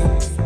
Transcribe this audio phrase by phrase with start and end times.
[0.00, 0.39] you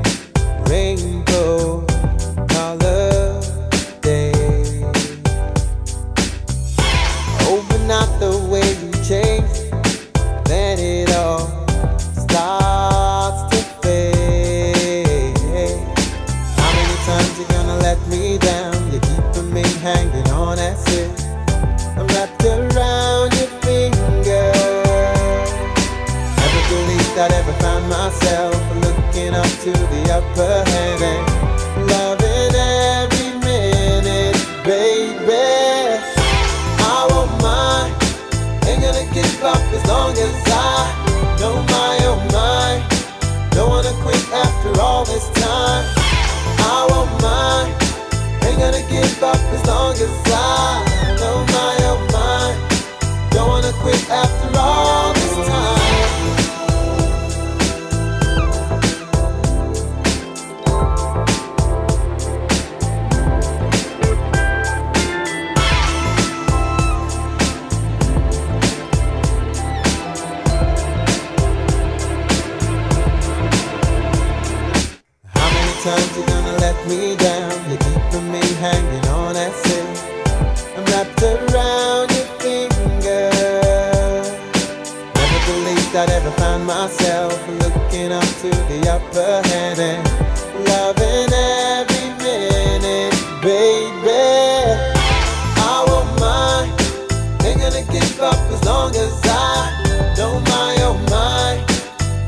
[98.64, 101.64] long as I know my oh my.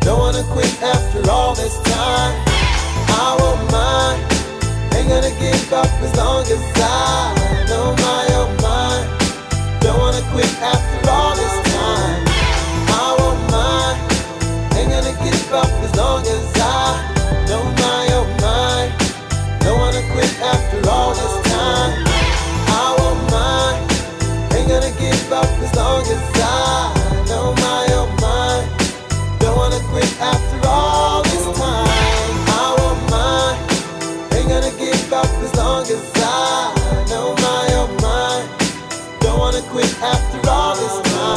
[0.00, 2.34] Don't wanna quit after all this time.
[3.08, 4.20] I won't mind.
[4.94, 7.35] Ain't gonna give up as long as I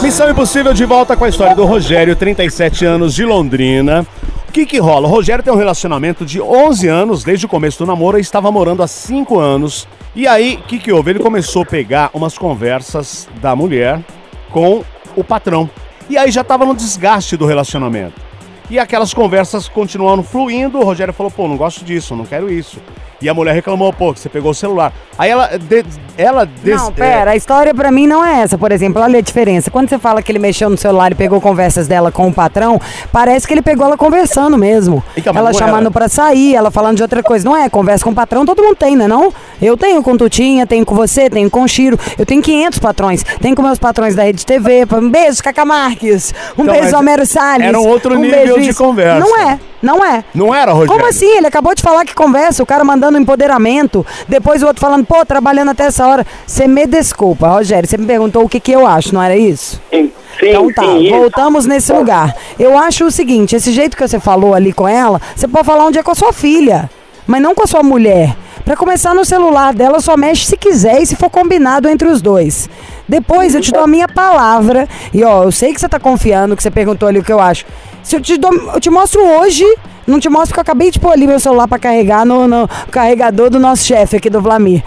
[0.09, 4.07] Missão Impossível de volta com a história do Rogério, 37 anos, de Londrina.
[4.47, 5.07] O que que rola?
[5.07, 8.51] O Rogério tem um relacionamento de 11 anos, desde o começo do namoro, e estava
[8.51, 9.87] morando há 5 anos.
[10.15, 11.11] E aí, o que que houve?
[11.11, 14.03] Ele começou a pegar umas conversas da mulher
[14.49, 14.83] com
[15.15, 15.69] o patrão.
[16.09, 18.19] E aí já estava no desgaste do relacionamento.
[18.67, 22.79] E aquelas conversas continuaram fluindo, o Rogério falou, pô, não gosto disso, não quero isso.
[23.21, 24.93] E a mulher reclamou, pô, que você pegou o celular.
[25.17, 25.85] Aí ela, de-
[26.17, 28.57] ela des- Não, é, pera, a história pra mim não é essa.
[28.57, 29.69] Por exemplo, olha a diferença.
[29.69, 32.79] Quando você fala que ele mexeu no celular e pegou conversas dela com o patrão,
[33.11, 35.03] parece que ele pegou ela conversando mesmo.
[35.17, 35.91] Então, ela chamando era.
[35.91, 37.43] pra sair, ela falando de outra coisa.
[37.43, 39.33] Não é, conversa com o patrão, todo mundo tem, né não?
[39.61, 41.99] Eu tenho com Tutinha, tenho com você, tenho com o Chiro.
[42.17, 43.23] Eu tenho 500 patrões.
[43.41, 44.85] Tenho com meus patrões da Rede TV.
[44.93, 46.33] Um beijo, Cacá Marques.
[46.57, 47.67] Um Então, beijo, Homero Salles.
[47.67, 48.81] era um outro nível beijo de isso.
[48.81, 49.19] conversa.
[49.19, 50.23] Não é, não é.
[50.33, 50.93] Não era, Rogério?
[50.93, 51.25] Como assim?
[51.37, 55.03] Ele acabou de falar que conversa, o cara mandando falando empoderamento, depois o outro falando,
[55.05, 56.25] pô, trabalhando até essa hora.
[56.45, 59.81] Você me desculpa, Rogério, você me perguntou o que, que eu acho, não era isso?
[59.89, 61.15] Sim, sim, Então tá, sim, isso.
[61.15, 62.35] voltamos nesse lugar.
[62.59, 65.85] Eu acho o seguinte, esse jeito que você falou ali com ela, você pode falar
[65.87, 66.89] um dia com a sua filha,
[67.25, 68.35] mas não com a sua mulher.
[68.63, 72.21] Pra começar no celular dela, só mexe se quiser e se for combinado entre os
[72.21, 72.69] dois.
[73.07, 74.87] Depois eu te dou a minha palavra.
[75.11, 77.39] E ó, eu sei que você tá confiando, que você perguntou ali o que eu
[77.39, 77.65] acho.
[78.09, 79.63] Se eu te, dou, eu te mostro hoje,
[80.07, 82.67] não te mostro porque eu acabei de pôr ali meu celular pra carregar no, no
[82.89, 84.83] carregador do nosso chefe aqui do Vlamir.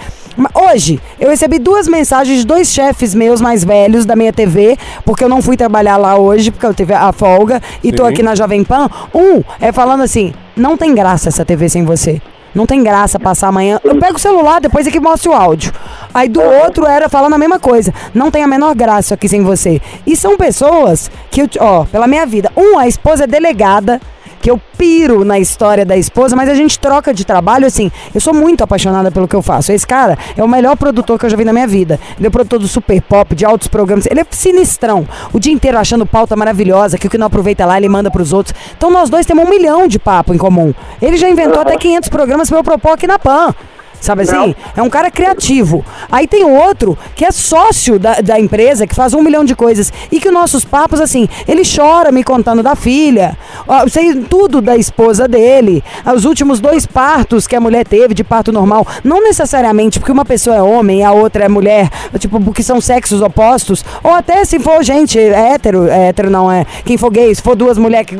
[0.53, 5.23] Hoje, eu recebi duas mensagens de dois chefes meus mais velhos da minha TV, porque
[5.23, 8.13] eu não fui trabalhar lá hoje, porque eu tive a folga, e tô Sim.
[8.13, 8.91] aqui na Jovem Pan.
[9.15, 12.21] Um é falando assim: não tem graça essa TV sem você.
[12.55, 13.81] Não tem graça passar amanhã.
[13.83, 15.73] Eu pego o celular, depois aqui mostro o áudio.
[16.13, 17.93] Aí do outro era falando a mesma coisa.
[18.15, 19.81] Não tem a menor graça aqui sem você.
[20.07, 22.53] E são pessoas que, ó, pela minha vida.
[22.57, 24.01] Um, a esposa é delegada
[24.43, 27.93] que eu piro na história da esposa, mas a gente troca de trabalho assim.
[28.13, 29.71] Eu sou muito apaixonada pelo que eu faço.
[29.71, 32.01] Esse cara é o melhor produtor que eu já vi na minha vida.
[32.19, 34.05] Ele é produtor do Super Pop, de altos programas.
[34.07, 35.07] Ele é sinistrão.
[35.33, 38.33] O dia inteiro achando pauta maravilhosa, que o que não aproveita lá, ele manda pros
[38.33, 38.53] outros.
[38.77, 40.75] Então nós dois temos um milhão de papo em comum.
[41.01, 43.55] Ele já inventou até 500 programas pra eu propor aqui na PAN.
[44.03, 44.33] Sabe assim?
[44.35, 44.55] Não.
[44.77, 45.85] É um cara criativo.
[46.11, 49.93] Aí tem outro que é sócio da, da empresa, que faz um milhão de coisas.
[50.11, 53.39] E que os nossos papos, assim, ele chora me contando da filha.
[53.67, 55.85] Ó, sei tudo da esposa dele.
[56.15, 58.85] Os últimos dois partos que a mulher teve, de parto normal.
[59.05, 61.89] Não necessariamente porque uma pessoa é homem e a outra é mulher,
[62.19, 63.85] tipo, porque são sexos opostos.
[64.03, 66.67] Ou até se for gente é hétero, é hétero não é.
[66.85, 68.17] Quem for gay, se for duas mulheres que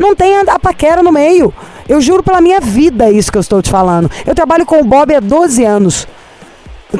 [0.00, 1.54] não tem a, a paquera no meio.
[1.90, 4.08] Eu juro pela minha vida isso que eu estou te falando.
[4.24, 6.06] Eu trabalho com o Bob há 12 anos.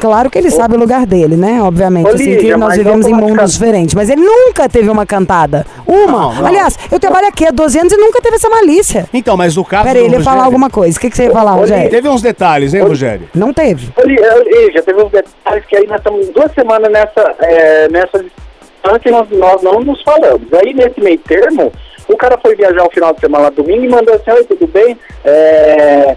[0.00, 1.62] Claro que ele sabe o lugar dele, né?
[1.62, 2.06] Obviamente.
[2.06, 3.94] Ô, assim que Lígia, nós mas vivemos em mundos diferentes.
[3.94, 5.64] Mas ele nunca teve uma cantada.
[5.86, 6.06] Uma.
[6.06, 6.46] Não, não.
[6.46, 9.08] Aliás, eu trabalho aqui há 12 anos e nunca teve essa malícia.
[9.14, 10.98] Então, mas o caso Peraí, ele ia falar alguma coisa.
[10.98, 11.88] O que, que você ia falar, Rogério?
[11.88, 13.28] Teve uns detalhes, hein, Rogério?
[13.32, 13.92] Não teve.
[13.96, 14.16] Oli,
[14.72, 19.10] já teve uns detalhes que aí nós estamos duas semanas nessa, é, nessa distância e
[19.12, 20.52] nós, nós não nos falamos.
[20.52, 21.72] Aí nesse meio termo,
[22.12, 24.98] o cara foi viajar o final de semana domingo e mandou assim, oi, tudo bem?
[25.24, 26.16] É,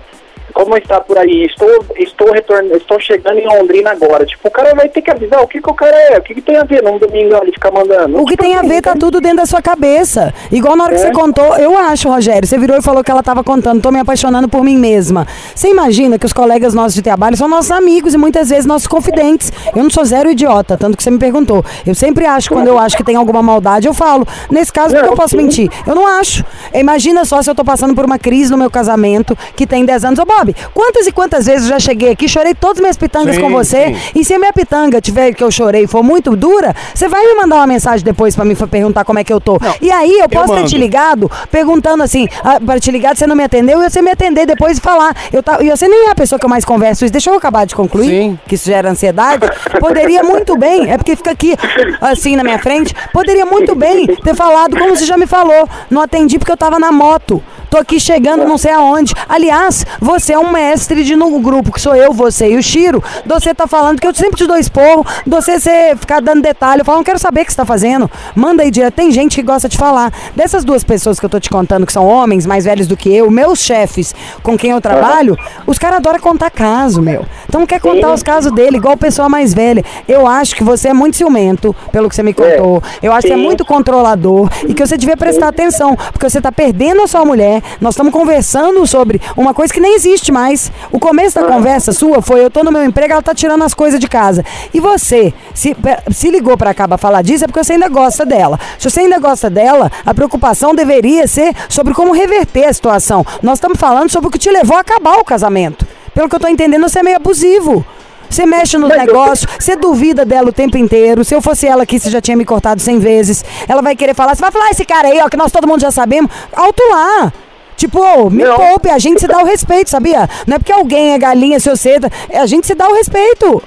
[0.54, 1.46] como está por aí?
[1.46, 1.68] Estou,
[1.98, 4.26] estou retornando, estou chegando em Londrina agora.
[4.26, 6.36] Tipo, o cara vai ter que avisar o que, que o cara é, o que,
[6.36, 8.22] que tem a ver num domingo ele ficar mandando.
[8.22, 10.34] O que tem a ver tá tudo dentro da sua cabeça.
[10.52, 11.06] Igual na hora que É.
[11.06, 14.00] você contou, eu acho, Rogério, você virou e falou que ela tava contando, tô me
[14.00, 15.28] apaixonando por mim mesma.
[15.56, 18.88] Você imagina que os colegas nossos de trabalho são nossos amigos e muitas vezes nossos
[18.88, 19.52] confidentes.
[19.76, 21.64] Eu não sou zero idiota, tanto que você me perguntou.
[21.86, 24.28] Eu sempre acho, quando eu acho que tem alguma maldade, eu falo.
[24.52, 25.70] Nesse caso, que eu Não, posso mentir?
[25.88, 26.44] Eu não acho.
[26.74, 30.06] Imagina só se eu tô passando por uma crise no meu casamento, que tem 10
[30.06, 30.20] anos.
[30.20, 33.36] Ô, Bob, quantas e quantas vezes eu já cheguei aqui, chorei todas as minhas pitangas
[33.36, 33.95] Sim, com você, sim.
[34.19, 37.36] e se a minha pitanga tiver que eu chorei for muito dura, você vai me
[37.36, 39.57] mandar uma mensagem depois pra mim fa- perguntar como é que eu tô.
[39.81, 40.68] e aí eu posso ter mando.
[40.69, 44.12] te ligado perguntando assim, ah, para te ligar, você não me atendeu, e você me
[44.12, 45.16] atender depois e falar.
[45.31, 47.12] Eu tá, e você nem é a pessoa que eu mais converso isso.
[47.12, 48.40] Deixa eu acabar de concluir, Sim.
[48.48, 49.48] que isso gera ansiedade.
[49.80, 51.56] Poderia muito bem, é porque fica aqui
[52.01, 55.68] assim na minha frente, poderia muito bem ter falado como você já me falou.
[55.90, 57.42] Não atendi porque eu tava na moto.
[57.69, 59.13] Tô aqui chegando não sei aonde.
[59.28, 63.03] Aliás, você é um mestre de no grupo, que sou eu, você e o Chiro.
[63.25, 66.81] Você tá falando que eu sempre te dou esporro, você você ficar dando detalhe.
[66.81, 68.09] Eu falo, não quero saber o que você tá fazendo.
[68.35, 68.94] Manda aí direto.
[68.94, 70.12] Tem gente que gosta de falar.
[70.35, 73.13] Dessas duas pessoas que eu tô te contando, que são homens mais velhos do que
[73.13, 77.25] eu, meus chefes com quem eu trabalho, os caras adoram contar caso, meu.
[77.47, 79.83] Então quer contar os casos dele, igual pessoa mais velha.
[80.07, 82.81] Eu acho que você é muito ciumento, pelo que você me contou.
[83.01, 83.44] Eu acho que você é Sim.
[83.44, 87.61] muito controlador e que você devia prestar atenção, porque você tá perdendo a sua mulher.
[87.80, 90.71] Nós estamos conversando sobre uma coisa que nem existe mais.
[90.92, 93.73] O começo da conversa sua foi: eu tô no meu emprego, ela tá tirando as
[93.73, 94.44] coisas de casa.
[94.73, 95.75] E você, se,
[96.11, 98.59] se ligou cá pra falar disso, é porque você ainda gosta dela.
[98.77, 103.25] Se você ainda gosta dela, a preocupação deveria ser sobre como reverter a situação.
[103.42, 105.85] Nós estamos falando sobre o que te levou a acabar o casamento.
[106.13, 107.85] Pelo que eu tô entendendo, você é meio abusivo.
[108.30, 111.23] Você mexe nos negócios, você duvida dela o tempo inteiro.
[111.23, 113.45] Se eu fosse ela aqui, você já tinha me cortado 100 vezes.
[113.68, 115.81] Ela vai querer falar, você vai falar esse cara aí, ó, que nós todo mundo
[115.81, 116.31] já sabemos.
[116.51, 117.31] Alto lá.
[117.75, 118.56] Tipo, ô, me Não.
[118.56, 120.30] poupe, a gente se dá o respeito, sabia?
[120.47, 123.61] Não é porque alguém é galinha, seu cedo, é a gente se dá o respeito.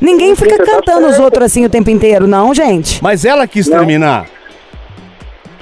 [0.00, 3.02] Ninguém fica tá cantando os outros assim o tempo inteiro, não, gente.
[3.02, 3.78] Mas ela quis Não.
[3.78, 4.26] terminar.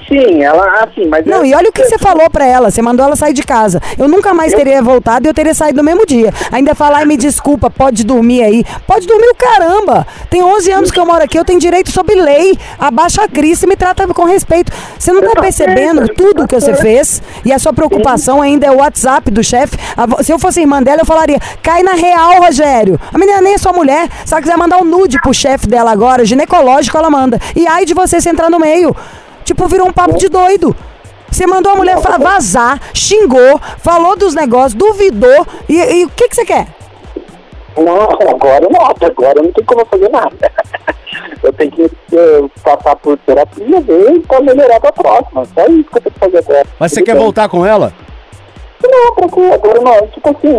[0.07, 1.25] Sim, ela, assim, mas...
[1.25, 2.69] Não, e olha o que você falou pra ela.
[2.69, 3.81] Você mandou ela sair de casa.
[3.97, 6.33] Eu nunca mais teria voltado e eu teria saído no mesmo dia.
[6.51, 8.63] Ainda falar, ai, me desculpa, pode dormir aí.
[8.87, 10.05] Pode dormir o caramba.
[10.29, 12.57] Tem 11 anos que eu moro aqui, eu tenho direito sob lei.
[12.79, 14.71] Abaixa a crise e me trata com respeito.
[14.97, 17.21] Você não tá tá percebendo certo, tudo que você fez?
[17.43, 19.77] E a sua preocupação ainda é o WhatsApp do chefe.
[20.23, 22.99] Se eu fosse irmã dela, eu falaria, cai na real, Rogério.
[23.13, 24.07] A menina nem é sua mulher.
[24.23, 27.39] Se ela quiser mandar um nude pro chefe dela agora, ginecológico, ela manda.
[27.55, 28.95] E ai de você se entrar no meio.
[29.45, 30.75] Tipo, virou um papo de doido.
[31.31, 35.45] Você mandou a mulher vazar, xingou, falou dos negócios, duvidou.
[35.69, 36.67] E, e o que, que você quer?
[37.77, 40.51] Não, agora não, agora não tem como eu fazer nada.
[41.43, 45.45] Eu tenho que eh, passar por terapia ver pra melhorar pra próxima.
[45.45, 46.67] Só isso que eu tenho que fazer agora.
[46.79, 47.21] Mas você Tudo quer bem.
[47.21, 47.93] voltar com ela?
[48.87, 50.07] Não, tranquilo, agora não.
[50.07, 50.55] Tipo assim,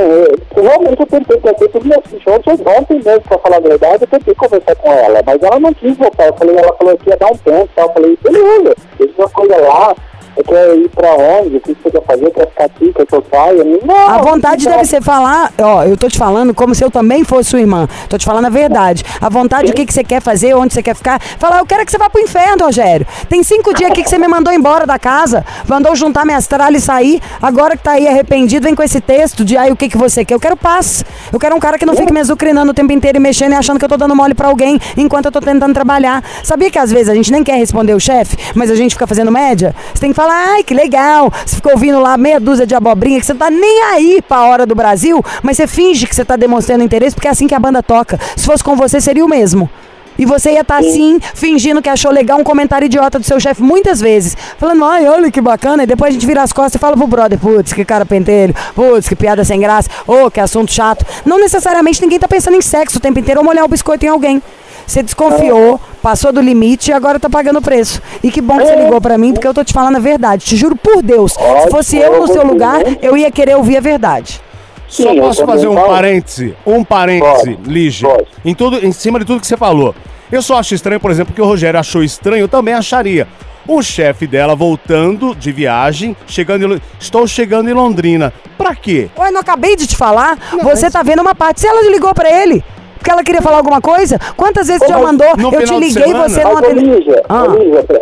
[0.56, 2.34] eu, realmente eu tentei fazer tudo meu show.
[2.78, 5.96] Ontem mesmo, pra falar a verdade, eu tentei conversar com ela, mas ela não quis
[5.96, 6.26] voltar.
[6.26, 7.68] Eu falei, ela falou que ia dar um tempo.
[7.76, 9.96] Eu falei, beleza, deixa uma coisa lá.
[10.36, 11.56] Eu quero ir pra onde?
[11.56, 12.30] O que você quer fazer?
[12.30, 12.92] Quer ficar aqui?
[12.92, 13.64] Quer que eu saia?
[13.64, 17.24] Não, A vontade deve ser falar, ó, eu tô te falando como se eu também
[17.24, 17.88] fosse sua irmã.
[18.08, 19.02] Tô te falando a verdade.
[19.20, 21.20] A vontade, o que, que você quer fazer, onde você quer ficar.
[21.38, 23.06] Falar, eu quero que você vá pro inferno, Rogério.
[23.28, 26.82] Tem cinco dias aqui que você me mandou embora da casa, mandou juntar minhas tralhas
[26.82, 27.22] e sair.
[27.40, 30.22] Agora que tá aí arrependido, vem com esse texto de aí o que, que você
[30.22, 30.34] quer.
[30.34, 31.02] Eu quero paz.
[31.32, 33.54] Eu quero um cara que não fique me azucrinando o tempo inteiro e mexendo e
[33.54, 36.22] achando que eu tô dando mole pra alguém enquanto eu tô tentando trabalhar.
[36.42, 39.06] Sabia que às vezes a gente nem quer responder o chefe, mas a gente fica
[39.06, 39.74] fazendo média?
[39.94, 41.32] Você tem que falar, ai, que legal.
[41.44, 44.66] Você fica ouvindo lá meia dúzia de abobrinha, que você tá nem aí pra hora
[44.66, 47.60] do Brasil, mas você finge que você tá demonstrando interesse, porque é assim que a
[47.60, 48.18] banda toca.
[48.36, 49.70] Se fosse com você, seria o mesmo.
[50.18, 53.62] E você ia estar assim, fingindo que achou legal um comentário idiota do seu chefe
[53.62, 54.36] muitas vezes.
[54.58, 55.82] Falando, ai, olha que bacana.
[55.82, 58.54] E depois a gente vira as costas e fala pro brother, putz, que cara pentelho,
[58.74, 61.04] putz, que piada sem graça, ô, que assunto chato.
[61.24, 64.08] Não necessariamente ninguém tá pensando em sexo o tempo inteiro ou molhar o biscoito em
[64.08, 64.42] alguém.
[64.86, 68.00] Você desconfiou, passou do limite e agora tá pagando o preço.
[68.22, 70.44] E que bom que você ligou pra mim, porque eu tô te falando a verdade.
[70.44, 73.80] Te juro por Deus, se fosse eu no seu lugar, eu ia querer ouvir a
[73.80, 74.40] verdade.
[74.88, 75.88] Só Sim, posso fazer um falo.
[75.88, 76.56] parêntese?
[76.64, 78.08] Um parêntese, Lígia.
[78.44, 79.94] Em, tudo, em cima de tudo que você falou.
[80.30, 83.26] Eu só acho estranho, por exemplo, que o Rogério achou estranho, eu também acharia.
[83.66, 88.32] O chefe dela voltando de viagem, chegando em, estou chegando em Londrina.
[88.56, 89.08] Pra quê?
[89.18, 90.38] Ué, não acabei de te falar?
[90.62, 91.60] você tá vendo uma parte.
[91.60, 92.62] Se ela ligou pra ele,
[93.06, 95.28] porque ela queria falar alguma coisa, quantas vezes você já mandou?
[95.28, 97.22] Eu te liguei e semana- você não atendeu.
[97.28, 97.44] Ah.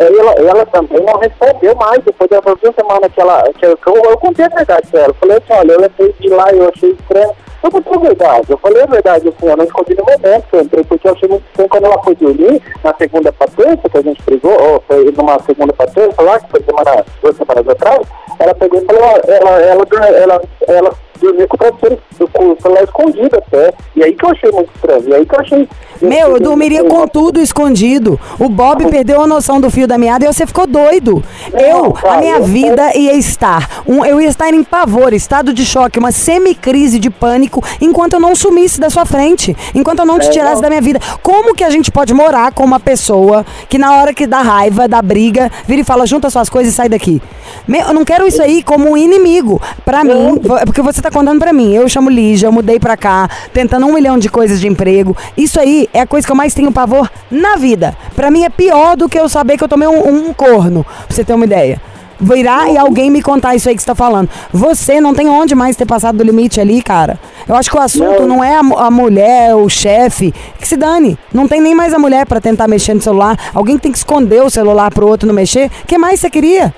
[0.01, 2.03] Ela, ela também não respondeu mais.
[2.03, 3.43] Depois das duas semanas que ela.
[3.59, 5.11] Que eu, eu, eu contei a verdade pra ela.
[5.11, 7.31] Eu falei assim: olha, eu lembrei de lá e eu achei estranho.
[7.63, 8.47] Eu contei a verdade.
[8.51, 11.13] Eu falei a verdade, assim, eu não escondi no momento que eu entrei, porque eu
[11.13, 14.53] achei muito estranho quando ela foi dormir, na segunda pra terça, que a gente brigou,
[14.53, 18.01] ou foi numa segunda pra terça lá, que foi semana, duas semanas atrás,
[18.39, 21.99] ela pegou e falou: ela, ela, ela, ela dormia com o travesseiro,
[22.33, 23.73] com o celular escondido até.
[23.97, 25.09] E aí que eu achei muito estranho.
[25.09, 25.69] E aí que eu achei.
[26.03, 28.19] Meu, eu dormiria com tudo escondido.
[28.39, 31.23] O Bob perdeu a noção do fio da meada e você ficou doido.
[31.53, 33.83] Eu, a minha vida ia estar.
[33.87, 38.21] Um, eu ia estar em pavor, estado de choque, uma semicrise de pânico, enquanto eu
[38.21, 39.57] não sumisse da sua frente.
[39.75, 40.99] Enquanto eu não te É, tirasse da minha vida.
[41.23, 44.89] Como que a gente pode morar com uma pessoa que na hora que dá raiva,
[44.89, 47.23] dá briga, vira e fala, junta suas coisas e sai daqui?
[47.69, 49.61] Eu não quero isso aí como um inimigo.
[49.85, 51.75] Pra mim, é porque você tá contando pra mim.
[51.75, 55.17] Eu chamo Lígia, eu mudei pra cá, tentando um milhão de coisas de emprego.
[55.37, 57.97] Isso aí é a coisa que eu mais tenho pavor na vida.
[58.15, 61.15] Pra mim é pior do que eu saber que eu tomei um, um corno, pra
[61.15, 61.81] você ter uma ideia.
[62.21, 64.31] Virar e alguém me contar isso aí que você tá falando.
[64.53, 67.19] Você não tem onde mais ter passado do limite ali, cara.
[67.47, 68.45] Eu acho que o assunto não, Não.
[68.45, 71.19] é a, a mulher, o chefe, que se dane.
[71.33, 73.37] Não tem nem mais a mulher pra tentar mexer no celular.
[73.53, 75.71] Alguém tem que esconder o celular pro outro não mexer.
[75.83, 76.73] O que mais você queria?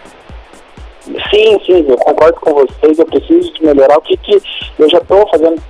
[1.06, 3.96] Sim, sim, eu concordo com vocês, eu preciso melhorar.
[3.98, 4.42] O que que
[4.78, 5.62] eu já estou fazendo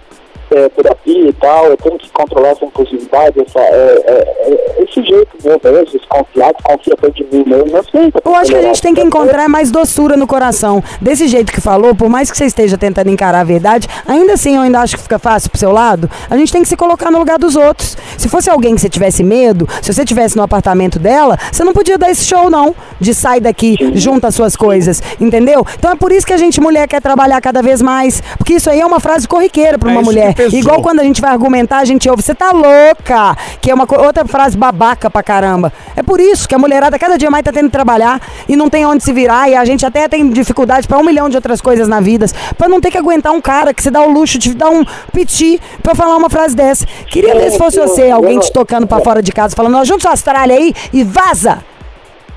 [0.51, 5.03] é, terapia e tal, eu tenho que controlar essa impulsividade, essa, é, é, é, esse
[5.03, 8.63] jeito meu mesmo, desconfiar, desconfia até de mim mesmo, eu sei eu acho que a
[8.63, 10.83] gente tem que encontrar mais doçura no coração.
[11.01, 14.57] Desse jeito que falou, por mais que você esteja tentando encarar a verdade, ainda assim
[14.57, 16.11] eu ainda acho que fica fácil pro seu lado.
[16.29, 17.97] A gente tem que se colocar no lugar dos outros.
[18.17, 21.73] Se fosse alguém que você tivesse medo, se você tivesse no apartamento dela, você não
[21.73, 22.75] podia dar esse show, não.
[23.01, 25.03] De sai daqui, junta as suas coisas.
[25.21, 25.65] Entendeu?
[25.79, 28.23] Então é por isso que a gente, mulher, quer trabalhar cada vez mais.
[28.39, 30.35] Porque isso aí é uma frase corriqueira pra É uma que mulher.
[30.37, 30.59] Pesou.
[30.59, 33.37] Igual quando a gente vai argumentar, a gente ouve, você tá louca.
[33.61, 35.73] Que é uma outra frase babaca pra caramba.
[35.97, 38.69] É por isso que a mulherada cada dia mais tá tendo que trabalhar e não
[38.69, 39.49] tem onde se virar.
[39.49, 42.27] E a gente até tem dificuldade pra um milhão de outras coisas na vida.
[42.57, 44.85] Pra não ter que aguentar um cara que se dá o luxo de dar um
[45.13, 46.87] piti pra falar uma frase dessa.
[47.11, 50.03] Queria ver se fosse você, alguém te tocando pra fora de casa, falando, ó, junta
[50.03, 51.59] suas tralhas aí e vaza.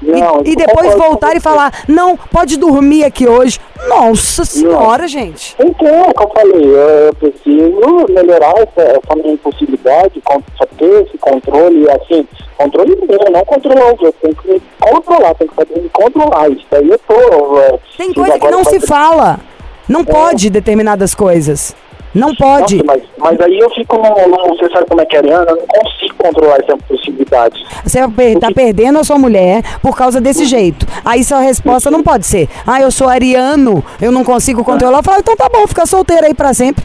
[0.01, 3.59] E- Não, e, depois voltar e falar, não, pode dormir aqui hoje.
[3.87, 5.55] Nossa senhora, gente.
[5.59, 6.65] Então, é o que eu falei,
[7.07, 12.25] eu, preciso melhorar essa, essa minha impulsividade, con- só ter esse controle, assim,
[12.57, 16.49] controle meu, não controlar os outros, tem que me controlar, tem que saber me controlar,
[16.49, 17.59] isso aí eu tô...
[17.59, 19.39] é, Tem coisa que não se faz- fala.
[19.87, 21.75] Não pode determinadas coisas.
[22.13, 22.77] Não pode.
[22.77, 25.55] Nossa, mas, mas aí eu fico num- você sabe como é que é, Ariana, eu
[25.57, 27.65] não consigo controlar essa impulsividade.
[27.85, 30.87] Você per- tá perdendo a sua mulher por causa desse jeito.
[31.05, 34.99] Aí sua resposta não pode ser, ah, eu sou ariano, eu não consigo controlar.
[34.99, 36.83] Eu falo, então tá bom, fica solteira aí pra sempre.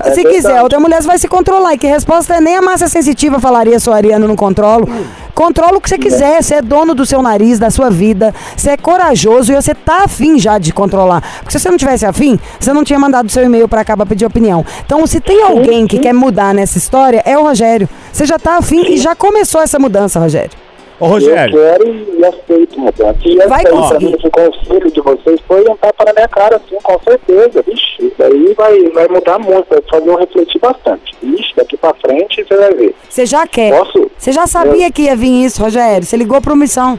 [0.00, 0.34] É Se verdade.
[0.36, 1.72] quiser, outra mulher vai se controlar.
[1.74, 4.88] E que resposta é nem a massa sensitiva falaria, sou ariano, não controlo.
[5.34, 6.42] Controla o que você quiser.
[6.42, 8.34] Você é dono do seu nariz, da sua vida.
[8.56, 11.22] Você é corajoso e você tá afim já de controlar.
[11.40, 14.06] Porque se você não tivesse afim, você não tinha mandado seu e-mail pra cá pra
[14.06, 14.64] pedir opinião.
[14.84, 17.88] Então, se tem alguém que quer mudar nessa história, é o Rogério.
[18.12, 20.63] Você já tá afim e já começou essa mudança, Rogério.
[21.00, 23.18] Ô, Eu Rogério, quero e aceito mudança.
[23.24, 24.04] E pra conseguir.
[24.06, 27.62] mim, esse conselho de vocês foi um tapa na minha cara, sim, com certeza.
[27.62, 31.12] Vixe, daí vai, vai mudar muito, vai fazer eu refletir bastante.
[31.20, 32.94] Vixe, daqui pra frente você vai ver.
[33.08, 33.76] Você já quer.
[33.76, 34.08] Posso?
[34.16, 36.06] Você já sabia que ia vir isso, Rogério.
[36.06, 36.98] Você ligou pro Missão.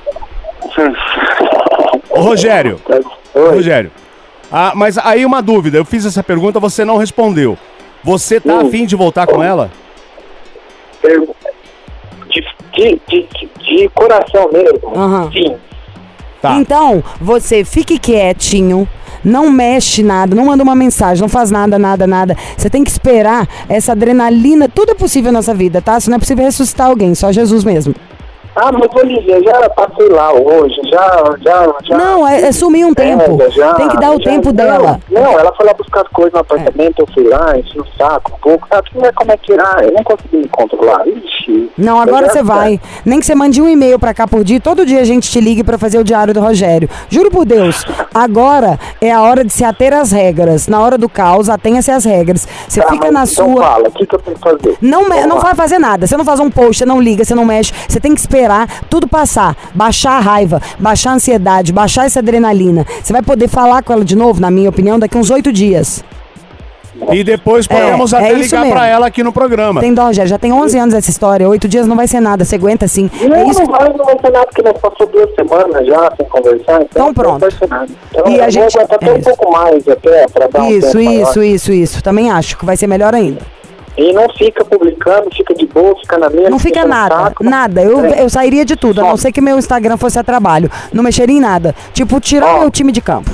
[2.10, 2.80] ô, Rogério,
[3.34, 3.50] Oi.
[3.56, 3.92] Rogério.
[4.52, 7.58] Ah, mas aí uma dúvida, eu fiz essa pergunta, você não respondeu.
[8.04, 8.68] Você tá Hum.
[8.68, 9.72] afim de voltar com ela?
[11.02, 11.36] Eu-
[12.76, 13.50] De, de, de,
[13.82, 14.92] de- coração mesmo.
[14.96, 15.32] Aham.
[15.32, 15.56] Sim.
[16.42, 16.56] Tá.
[16.58, 18.88] Então, você fique quietinho.
[19.24, 22.38] Não mexe nada, não manda uma mensagem, não faz nada, nada, nada.
[22.56, 24.70] Você tem que esperar essa adrenalina.
[24.70, 26.00] Tudo é possível nessa vida, tá?
[26.00, 27.96] Se não é possível ressuscitar alguém, só Jesus mesmo.
[28.56, 31.98] Ah, mas Olivia, já passei lá hoje, já, já, já.
[31.98, 33.42] Não, é, é sumir um tempo.
[33.42, 35.00] É, já, Tem que dar o já- tempo não, dela.
[35.12, 38.32] Não, ela foi lá buscar as coisas no apartamento, eu fui lá, enchi o saco
[38.34, 38.66] um pouco.
[38.72, 41.06] Ah, tu não é como é que ah, eu não consegui me controlar.
[41.06, 41.70] Ixi.
[41.78, 42.80] Não, agora você vai.
[43.06, 45.40] Nem que você mande um e-mail pra cá por dia, todo dia a gente te
[45.42, 46.90] ligue pra fazer o diário do Rogério.
[47.10, 47.84] Juro por Deus,
[48.14, 50.68] agora é a hora de se ater às regras.
[50.70, 52.48] Na hora do caos, atenha-se às regras.
[52.70, 53.64] Você Tá, fica na então sua.
[53.64, 54.78] fala, o que, que eu tenho que fazer?
[54.82, 55.42] Não, Vamos não lá.
[55.42, 56.08] vai fazer nada.
[56.08, 57.74] Você não faz um post, você não liga, você não mexe.
[57.88, 58.45] Você tem que esperar
[58.90, 59.56] tudo passar.
[59.74, 62.86] Baixar a raiva, baixar a ansiedade, baixar essa adrenalina.
[63.04, 66.04] Você vai poder falar com ela de novo, na minha opinião, daqui uns oito dias.
[67.12, 68.74] E depois podemos é até isso ligar mesmo.
[68.74, 69.82] pra ela aqui no programa.
[69.82, 70.30] Tem dó, Rogério.
[70.30, 71.48] Já tem 11 anos essa história.
[71.48, 72.46] Oito dias não vai ser nada.
[72.46, 73.12] Você aguenta sim.
[73.22, 76.10] Não, É isso não vai, não vai ser nada, porque nós passou duas semanas já
[76.16, 77.32] sem conversar, então, Então pronto.
[77.34, 77.88] não vai ser nada.
[78.12, 79.24] Então, E a gente- vou até é um isso.
[79.30, 81.30] pouco mais até, pra dar um Isso, tempo maior.
[81.30, 82.02] isso, isso, isso.
[82.04, 83.42] Também acho que vai ser melhor ainda.
[83.98, 86.50] E não fica publicando, fica de boa, fica na minha.
[86.50, 87.44] Não fica no nada, saco.
[87.44, 87.82] nada.
[87.82, 88.24] Eu, É.
[88.24, 90.70] eu sairia de tudo, a não ser que meu Instagram fosse a trabalho.
[90.92, 91.74] Não mexeria em nada.
[91.94, 92.60] Tipo, tirar Ó.
[92.60, 93.32] meu time de campo.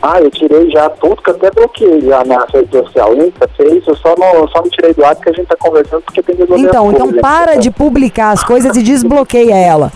[0.00, 3.14] Ah, eu tirei já tudo, que eu até bloqueei já na rede social.
[3.16, 5.56] Insta, fez, eu só não, eu só não tirei do ar que a gente tá
[5.58, 7.58] conversando porque tem resolver Então, então para né?
[7.58, 9.92] de publicar as coisas e desbloqueia ela.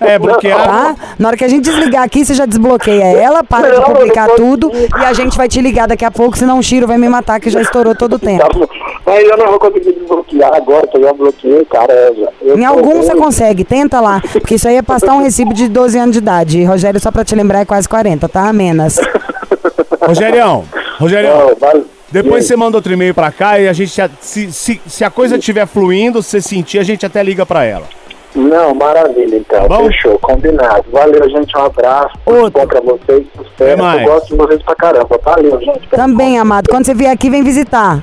[0.00, 0.64] É, bloquear.
[0.64, 0.96] Tá?
[1.18, 4.28] Na hora que a gente desligar aqui, você já desbloqueia ela, para de Não, publicar
[4.28, 6.98] não tudo e a gente vai te ligar daqui a pouco, senão o Chiro vai
[6.98, 8.42] me matar que já estourou todo o tempo.
[8.42, 8.66] Tá bom.
[9.06, 12.12] Mas eu não vou conseguir desbloquear agora, que eu já bloqueei, cara.
[12.40, 14.20] eu Em tô algum você consegue, tenta lá.
[14.32, 16.58] Porque isso aí é passar um recibo de 12 anos de idade.
[16.58, 18.52] E, Rogério, só pra te lembrar, é quase 40, tá?
[18.52, 18.98] Menos.
[20.00, 20.64] Rogerião,
[20.98, 25.04] Rogerião, Não, depois você manda outro e-mail pra cá e a gente, se, se, se
[25.04, 27.84] a coisa estiver fluindo, se você sentir, a gente até liga pra ela.
[28.34, 29.68] Não, maravilha, então.
[29.68, 29.86] Bom?
[29.86, 30.84] Fechou, combinado.
[30.90, 31.56] Valeu, gente.
[31.56, 32.14] Um abraço.
[32.24, 32.50] Outro.
[32.50, 33.26] bom pra vocês.
[33.36, 33.82] Sucesso.
[33.82, 34.00] mais.
[34.02, 35.20] Eu gosto de vocês pra caramba.
[35.22, 35.88] Valeu, gente.
[35.88, 36.68] Também, amado.
[36.70, 38.02] Quando você vier aqui, vem visitar.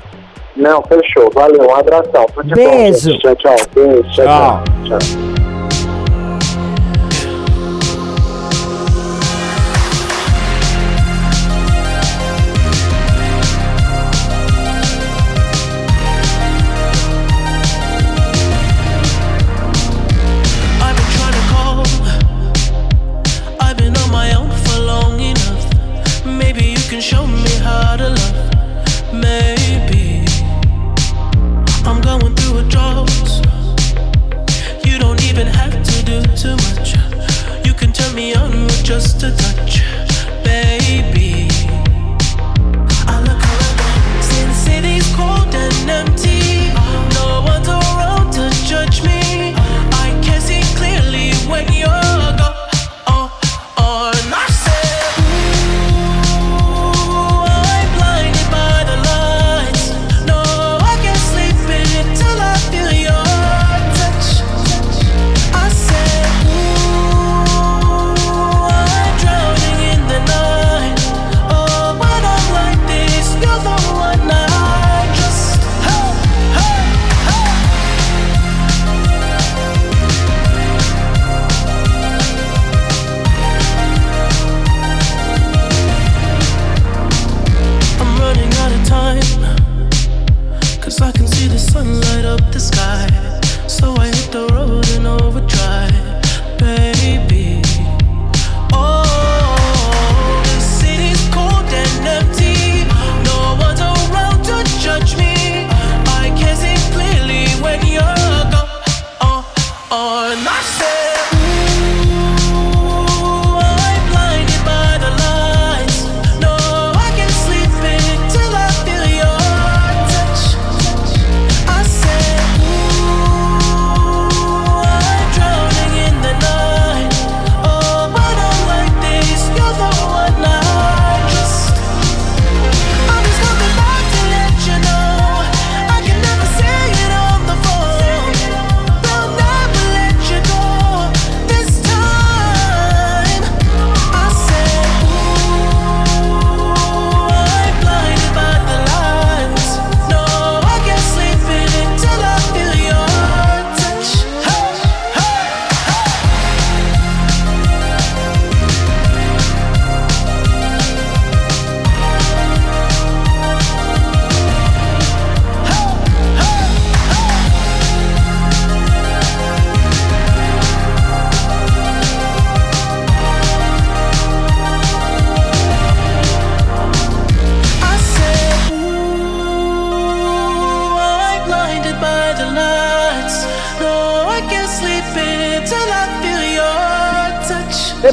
[0.56, 1.30] Não, fechou.
[1.32, 1.68] Valeu.
[1.68, 2.26] Um abração.
[2.34, 3.10] Tudo bom, Beijo.
[3.10, 3.20] gente.
[3.22, 3.56] Tchau, tchau.
[3.74, 4.02] Beijo.
[4.12, 4.98] Tchau, Tchau.
[4.98, 5.39] tchau.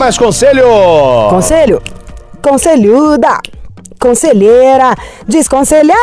[0.08, 0.64] Mais conselho?
[1.30, 1.82] Conselho?
[2.42, 3.42] Conselhuda.
[4.00, 4.96] Conselheira.
[5.28, 5.98] Desconselhada.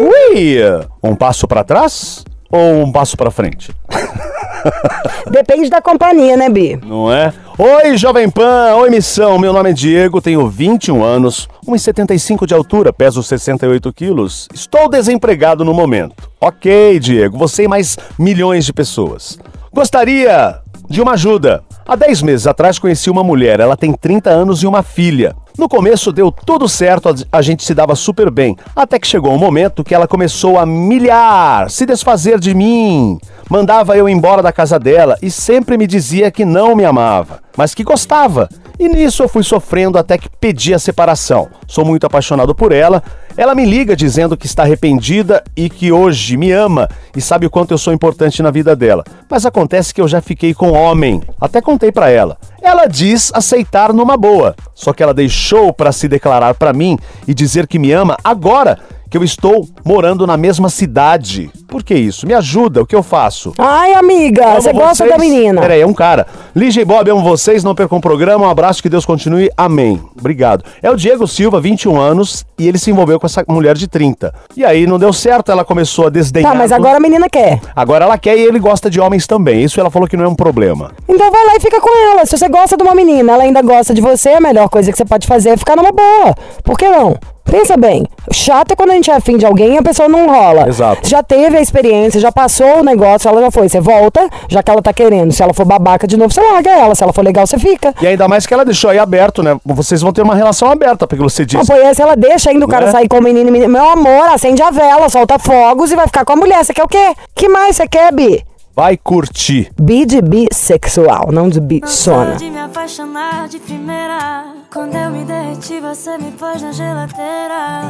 [0.00, 0.56] Ui!
[1.02, 3.70] Um passo pra trás ou um passo pra frente?
[5.30, 6.80] Depende da companhia, né, Bi?
[6.82, 7.30] Não é?
[7.58, 8.74] Oi, Jovem Pan!
[8.76, 9.38] Oi, missão!
[9.38, 14.48] Meu nome é Diego, tenho 21 anos, 1,75 de altura, peso 68 quilos.
[14.54, 16.30] Estou desempregado no momento.
[16.40, 19.38] Ok, Diego, você e mais milhões de pessoas.
[19.70, 21.62] Gostaria de uma ajuda.
[21.88, 25.34] Há 10 meses atrás conheci uma mulher, ela tem 30 anos e uma filha.
[25.56, 28.54] No começo deu tudo certo, a- gente se dava super bem.
[28.76, 33.18] Até que chegou um momento que ela começou a milhar, se desfazer de mim.
[33.48, 37.74] Mandava eu embora da casa dela e sempre me dizia que não me amava, mas
[37.74, 38.50] que gostava.
[38.78, 41.48] E nisso eu fui sofrendo até que pedi a separação.
[41.66, 43.02] Sou muito apaixonado por ela.
[43.36, 47.50] Ela me liga dizendo que está arrependida e que hoje me ama e sabe o
[47.50, 49.04] quanto eu sou importante na vida dela.
[49.28, 51.20] Mas acontece que eu já fiquei com homem.
[51.40, 52.36] Até contei pra ela.
[52.62, 57.34] Ela diz aceitar numa boa, só que ela deixou pra se declarar pra mim e
[57.34, 58.78] dizer que me ama agora
[59.10, 61.50] que eu estou morando na mesma cidade.
[61.66, 62.26] Por que isso?
[62.26, 63.52] Me ajuda, o que eu faço?
[63.58, 65.60] Ai, amiga, você gosta da menina.
[65.60, 66.26] Peraí, é um cara.
[66.54, 68.46] Lígia e Bob, amo vocês, não percam o programa.
[68.46, 69.50] Um abraço, que Deus continue.
[69.56, 70.00] Amém.
[70.18, 70.64] Obrigado.
[70.82, 74.32] É o Diego Silva, 21 anos, e ele se envolveu com essa mulher de 30.
[74.56, 76.52] E aí não deu certo, ela começou a desdenhar.
[76.52, 77.60] Tá, mas agora a menina quer.
[77.74, 79.62] Agora ela quer e ele gosta de homens também.
[79.62, 80.92] Isso ela falou que não é um problema.
[81.08, 82.26] Então vai lá e fica com ela.
[82.26, 84.98] Se você gosta de uma menina, ela ainda gosta de você, a melhor coisa que
[84.98, 86.34] você pode fazer é ficar numa boa.
[86.64, 87.16] Por que não?
[87.50, 90.26] Pensa bem, chato é quando a gente é afim de alguém e a pessoa não
[90.28, 90.68] rola.
[90.68, 91.08] Exato.
[91.08, 93.68] Já teve a experiência, já passou o negócio, ela já foi.
[93.68, 95.32] Você volta, já que ela tá querendo.
[95.32, 96.94] Se ela for babaca de novo, você larga ela.
[96.94, 97.94] Se ela for legal, você fica.
[98.02, 99.56] E ainda mais que ela deixou aí aberto, né?
[99.64, 101.66] Vocês vão ter uma relação aberta, porque você Não, disse.
[101.72, 102.92] foi essa, ela deixa ainda o cara Né?
[102.92, 103.72] sair com o menino, menino.
[103.72, 106.62] Meu amor, acende a vela, solta fogos e vai ficar com a mulher.
[106.64, 107.14] Você quer o quê?
[107.34, 108.44] que mais você quer, Bi?
[108.78, 109.72] Vai curtir.
[109.76, 112.36] Bi de bissexual, não de bichona.
[112.36, 114.54] de me apaixonar de primeira.
[114.72, 117.82] Quando eu me derreti, você me pôs na geladeira.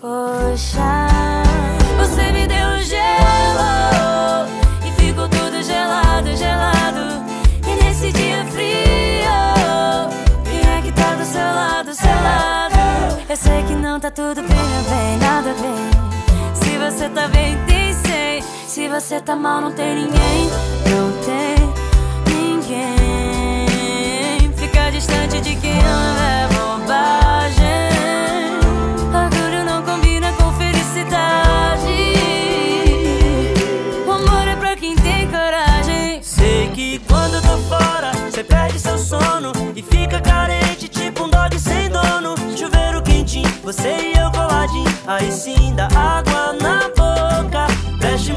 [0.00, 1.08] Poxa,
[1.98, 4.46] você me deu gelo
[4.86, 7.00] e ficou tudo gelado, gelado.
[7.66, 9.26] E nesse dia frio,
[10.44, 13.22] vim aqui tá do seu lado, seu lado.
[13.28, 16.54] Eu sei que não tá tudo bem, meu bem, nada bem.
[16.54, 17.75] Se você tá bem, tem.
[18.76, 20.50] Se você tá mal, não tem ninguém.
[20.90, 21.56] Não tem
[22.28, 23.66] ninguém.
[24.54, 27.88] Ficar distante de quem ama é bobagem.
[29.14, 31.88] Orgulho não combina com felicidade.
[34.06, 36.22] O amor é pra quem tem coragem.
[36.22, 41.30] Sei que quando eu tô fora, você perde seu sono e fica carente, tipo um
[41.30, 42.34] dog sem dono.
[42.54, 44.84] Chuveiro quentinho, você e eu coladinho.
[45.06, 47.05] Aí sim dá água na boca.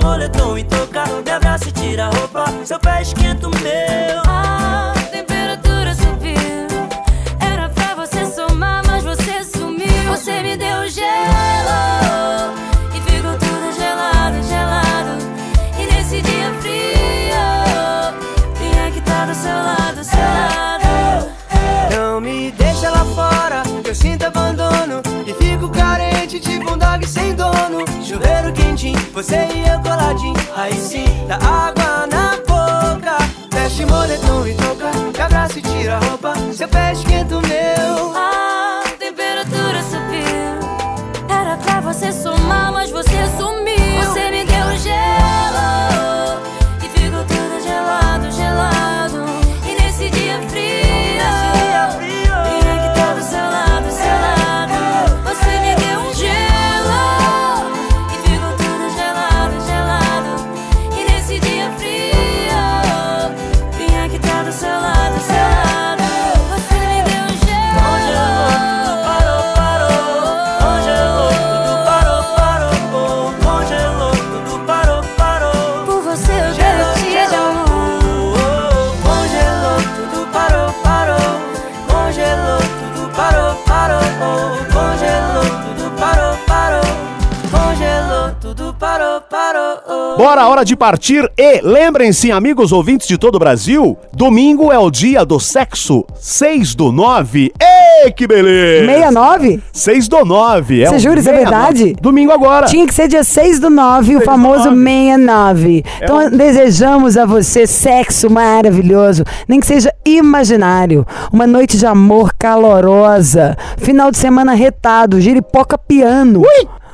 [0.02, 2.46] Moletom e toca, me abraça e tira a roupa.
[2.66, 4.22] Seu pé esquenta o meu.
[4.28, 4.99] A
[26.40, 27.86] carente, tipo um dog sem dono.
[28.04, 30.36] Chuveiro quentinho, você e eu coladinho.
[30.56, 33.18] Aí sim, dá água na boca.
[33.52, 34.54] Veste moletom e
[90.60, 95.24] hora de partir e lembrem-se, amigos ouvintes de todo o Brasil, domingo é o dia
[95.24, 97.54] do sexo, 6 do 9.
[98.04, 98.86] Ei, que beleza!
[98.86, 99.64] 69?
[99.72, 100.82] 6 do 9.
[100.84, 101.74] É Você o jura, isso é 69.
[101.74, 102.02] verdade?
[102.02, 102.66] Domingo agora.
[102.66, 104.76] Tinha que ser dia 6 do 9, o famoso 9.
[104.76, 105.84] 69.
[106.02, 111.06] Então um- desejamos a você sexo maravilhoso, nem que seja imaginário.
[111.32, 113.58] Uma noite de amor calorosa.
[113.78, 116.42] Final de semana retado, giripoca piano.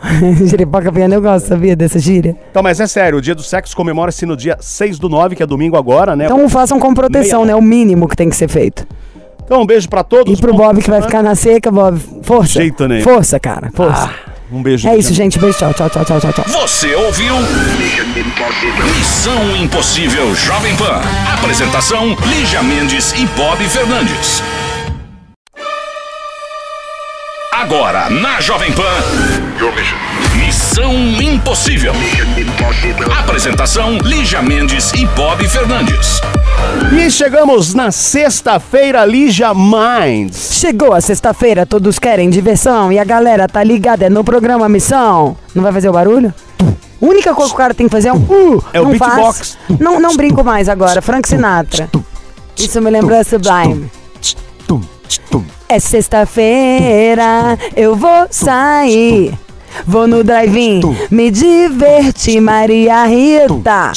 [0.46, 2.36] Giripoca piana eu gosto, sabia dessa gíria?
[2.50, 5.44] Então, mas é sério, o dia do sexo comemora-se no dia 6 do 9, que
[5.44, 6.26] é domingo agora, né?
[6.26, 7.56] Então façam com proteção, Meia né?
[7.56, 8.88] O mínimo que tem que ser feito.
[9.44, 10.38] Então, um beijo pra todos.
[10.38, 12.00] E pro Bom Bob que vai ficar na seca, Bob.
[12.24, 12.54] Força.
[12.54, 13.04] Jeito nenhum.
[13.04, 13.70] Força, cara.
[13.74, 14.10] Força.
[14.52, 14.88] Um beijo.
[14.88, 15.38] é isso, gente.
[15.38, 16.46] Beijo, tchau, tchau, tchau, tchau, tchau, tchau.
[16.48, 17.36] Você ouviu?
[18.98, 21.00] Missão Impossível Jovem Pan.
[21.38, 24.42] Apresentação: Lígia Mendes e Bob Fernandes.
[27.58, 28.84] Agora, na Jovem Pan.
[30.36, 31.94] Missão Impossível.
[33.18, 36.20] Apresentação: Lígia Mendes e Bob Fernandes.
[36.92, 40.50] E chegamos na sexta-feira, Lígia Minds.
[40.56, 45.38] Chegou a sexta-feira, todos querem diversão e a galera tá ligada no programa Missão.
[45.56, 46.34] Não vai fazer o barulho?
[47.00, 48.18] Única coisa que o cara tem que fazer é um.
[48.18, 49.58] Uh, É o não beatbox.
[49.68, 49.80] Faz.
[49.80, 51.02] Não, não brinco mais agora.
[51.02, 51.90] Frank Sinatra.
[52.58, 53.90] Isso me lembrou a Sublime.
[55.68, 59.34] É sexta-feira, eu vou sair.
[59.86, 60.80] Vou no drive-in,
[61.12, 63.92] me divertir, Maria Rita.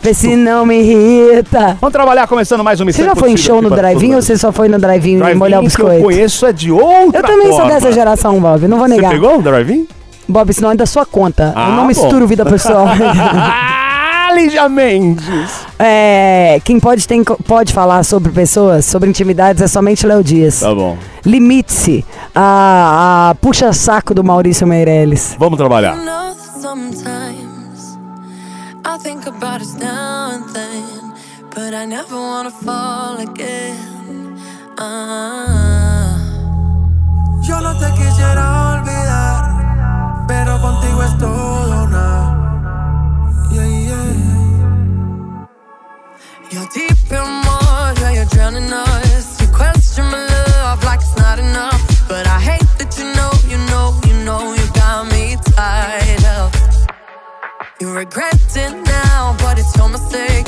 [0.00, 1.76] Vê se não me irrita.
[1.80, 4.38] Vamos trabalhar começando mais um Você Missão já foi em show no drive-in ou você
[4.38, 5.94] só foi no drive-in Drive-in molhar o que biscoito?
[5.96, 7.72] eu conheço é de outra Eu também sou forma.
[7.74, 9.10] dessa geração, Bob, não vou Você negar.
[9.10, 9.88] pegou um drive-in?
[10.28, 11.52] Bob, senão é da sua conta.
[11.56, 11.86] Ah, eu não bom.
[11.88, 12.86] misturo vida pessoal.
[14.36, 15.50] Lígia Mendes.
[15.78, 20.60] é, quem pode, tem, pode falar sobre pessoas, sobre intimidades, é somente Léo Dias.
[20.60, 20.96] Tá bom.
[21.24, 25.34] Limite-se a, a puxa-saco do Maurício Meirelles.
[25.38, 25.96] Vamos trabalhar.
[26.60, 27.98] Sometimes
[28.84, 31.12] I think about us now and then,
[31.54, 34.36] but I never wanna fall again.
[34.78, 36.18] Ah.
[37.42, 42.25] Yo no te quisiera olvidar, pero contigo es todo nada.
[46.56, 49.38] You're deep in water, you're drowning us.
[49.42, 52.08] You question my love like it's not enough.
[52.08, 56.54] But I hate that you know, you know, you know, you got me tied up.
[57.78, 60.45] You regret it now, but it's your mistake.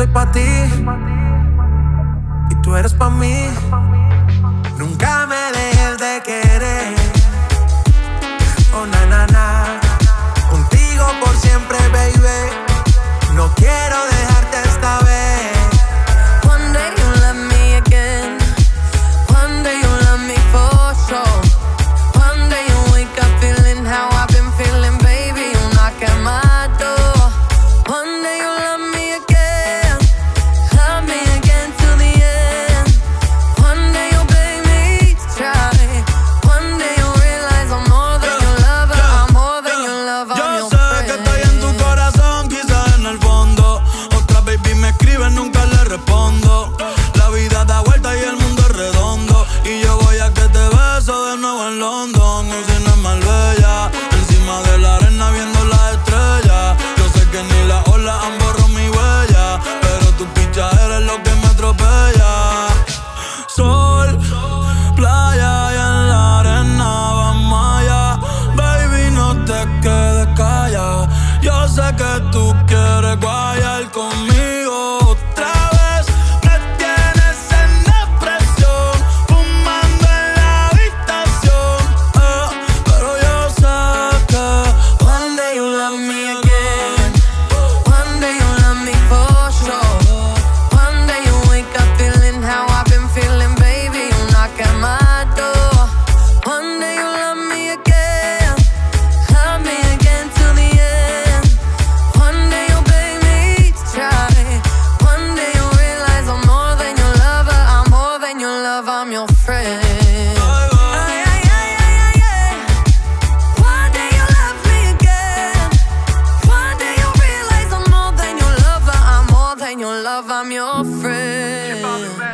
[0.00, 0.40] Soy pa' ti
[2.48, 3.34] y tú eres pa' mí.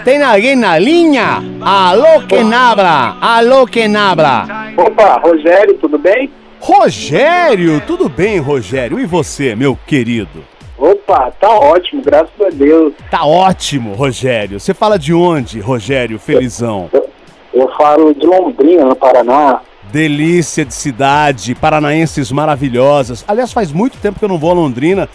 [0.04, 1.42] Tem alguém na linha?
[1.60, 2.22] Alô,
[2.54, 3.16] habla?
[3.20, 3.66] Alô,
[3.98, 4.72] habla?
[4.76, 6.30] Opa, Rogério, tudo bem?
[6.60, 9.00] Rogério, tudo bem, Rogério?
[9.00, 10.44] E você, meu querido?
[10.78, 12.92] Opa, tá ótimo, graças a Deus.
[13.10, 14.60] Tá ótimo, Rogério.
[14.60, 16.88] Você fala de onde, Rogério, felizão?
[16.92, 17.08] Eu,
[17.52, 19.60] eu falo de Londrina, no Paraná.
[19.90, 23.24] Delícia de cidade, paranaenses maravilhosas.
[23.26, 25.08] Aliás, faz muito tempo que eu não vou a Londrina.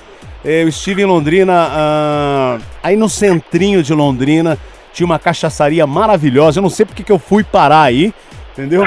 [0.43, 4.57] Eu estive em Londrina, ah, aí no centrinho de Londrina,
[4.91, 6.59] tinha uma cachaçaria maravilhosa.
[6.59, 8.13] Eu não sei porque que eu fui parar aí,
[8.53, 8.83] entendeu?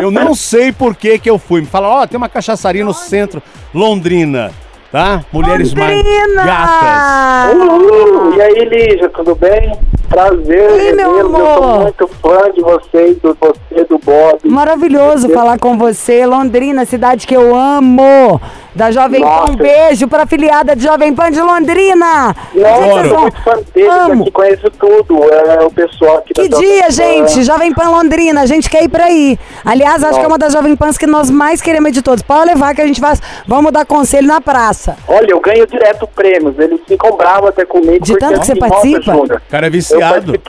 [0.00, 1.60] Eu não sei por que que eu fui.
[1.60, 3.42] Me fala, ó, tem uma cachaçaria no centro,
[3.74, 4.50] Londrina,
[4.90, 5.22] tá?
[5.30, 6.02] Mulheres mais
[6.34, 7.54] gatas.
[7.54, 9.78] Uh, e aí, Lígia, tudo bem?
[10.08, 11.38] Prazer, Oi, meu revê-los.
[11.38, 11.82] Eu sou amor.
[11.82, 14.38] muito fã de vocês, do você, do Bob.
[14.44, 16.24] Maravilhoso falar com você.
[16.24, 18.40] Londrina, cidade que eu amo.
[18.74, 19.52] Da Jovem Pan, Nossa.
[19.52, 22.34] um beijo pra afiliada de Jovem Pan de Londrina.
[22.54, 24.22] Nossa, eu sou muito fã deles Amo.
[24.22, 25.24] aqui, conheço tudo.
[25.32, 26.90] É o pessoal aqui Que da Jovem dia, Pan.
[26.90, 27.42] gente!
[27.44, 29.38] Jovem Pan Londrina, a gente quer ir pra aí.
[29.64, 32.22] Aliás, acho que é uma das Jovem Pans que nós mais queremos de todos.
[32.22, 33.14] Pode levar que a gente vai.
[33.46, 34.96] Vamos dar conselho na praça.
[35.08, 36.58] Olha, eu ganho direto prêmios.
[36.58, 38.04] Eles ficam bravos até comigo.
[38.04, 39.12] De tanto que você participa?
[39.12, 40.40] Nossa, O cara é eu viciado.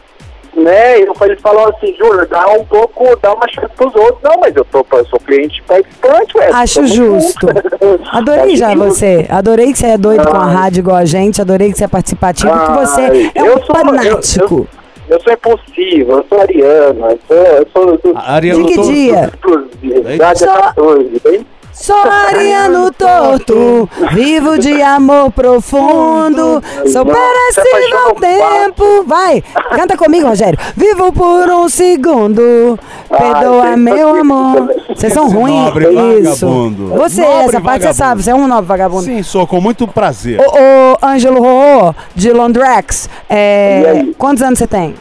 [0.59, 4.17] Né, eu, eles falam assim, Júnior, dá um pouco, dá uma chance pros outros.
[4.23, 6.49] Não, mas eu, tô, eu sou cliente participante, ué.
[6.51, 7.47] Acho justo.
[7.47, 8.01] junto.
[8.11, 8.85] Adorei Acho já justo.
[8.89, 9.25] você.
[9.29, 11.39] Adorei que você é doido com a rádio igual a gente.
[11.41, 12.51] Adorei que você é participativo.
[12.51, 14.67] que Ai, você é um eu sou- eu- fanático.
[15.09, 17.37] Eu, eu sou impulsivo, eu sou ariano, eu sou...
[17.37, 19.31] Eu sou do, Ariano De que dia?
[19.41, 21.45] Só- é 14, bem?
[21.81, 26.61] Sou ariano torto, vivo de amor profundo,
[26.91, 29.03] sou parecido ao tempo.
[29.07, 29.41] Vai,
[29.75, 30.59] canta comigo, Rogério.
[30.75, 32.77] Vivo por um segundo,
[33.09, 34.69] perdoa meu amor.
[34.93, 35.85] Vocês são ruins, Nobre
[36.19, 36.45] isso.
[36.45, 36.87] vagabundo.
[36.89, 37.93] Você, Nobre essa parte você vagabundo.
[37.93, 39.03] sabe, você é um nobre vagabundo.
[39.03, 40.37] Sim, sou com muito prazer.
[40.41, 44.15] Ô, ô, Ângelo Rô, de Londrex, é, E aí?
[44.17, 44.95] quantos anos você tem?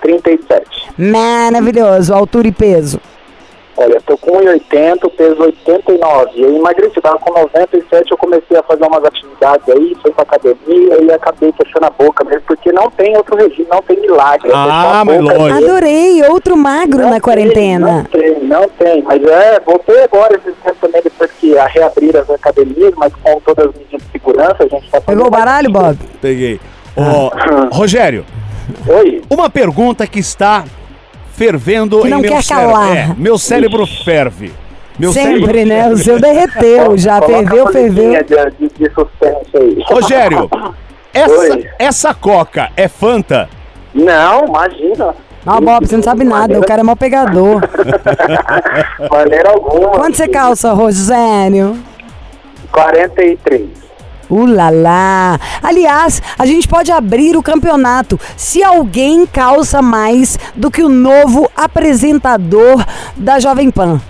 [0.00, 0.64] 37.
[0.96, 3.00] Maravilhoso, altura e peso.
[3.78, 6.30] Olha, eu tô com 1,80, peso 89.
[6.40, 11.02] Eu emagreci, tava com 97, eu comecei a fazer umas atividades aí, fui pra academia
[11.02, 14.50] e acabei fechando a boca mesmo, porque não tem outro regime, não tem milagre.
[14.50, 15.64] é Ah, a mas lógico.
[15.64, 17.86] Adorei, outro magro Não na tem, quarentena.
[17.98, 19.02] Não tem, não tem.
[19.02, 23.38] Mas é, voltei agora esses tempos também, depois que a reabriram as academias, mas com
[23.40, 25.98] todas as medidas de segurança, a gente tá fazendo Pegou o baralho, Bob?
[26.22, 26.58] Peguei.
[26.96, 27.30] Ó,
[27.76, 28.24] Rogério,
[28.88, 29.22] Oi.
[29.28, 30.64] uma pergunta que está
[31.36, 32.72] fervendo Que não em meu quer cérebro.
[32.72, 32.96] calar.
[32.96, 34.52] É, meu cérebro ferve.
[34.98, 35.80] Meu Sempre, cérebro né?
[35.80, 36.04] O ferve.
[36.04, 38.12] seu derreteu, já ferveu, ferveu.
[38.24, 39.82] De, de, de suspense aí.
[39.86, 40.48] Rogério,
[41.12, 41.68] essa, Oi.
[41.78, 43.48] essa coca é Fanta?
[43.94, 45.14] Não, imagina.
[45.44, 47.60] Não, Bob, você não sabe nada, o cara é mó pegador.
[49.10, 49.90] Maneira alguma.
[49.90, 51.76] Quanto você calça, Rogério?
[52.72, 53.85] 43.
[54.28, 55.38] Ulala!
[55.62, 61.50] Aliás, a gente pode abrir o campeonato se alguém calça mais do que o novo
[61.56, 62.84] apresentador
[63.16, 64.00] da Jovem Pan.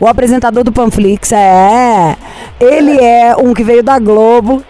[0.00, 2.16] O apresentador do Panflix é.
[2.60, 4.62] Ele é um que veio da Globo,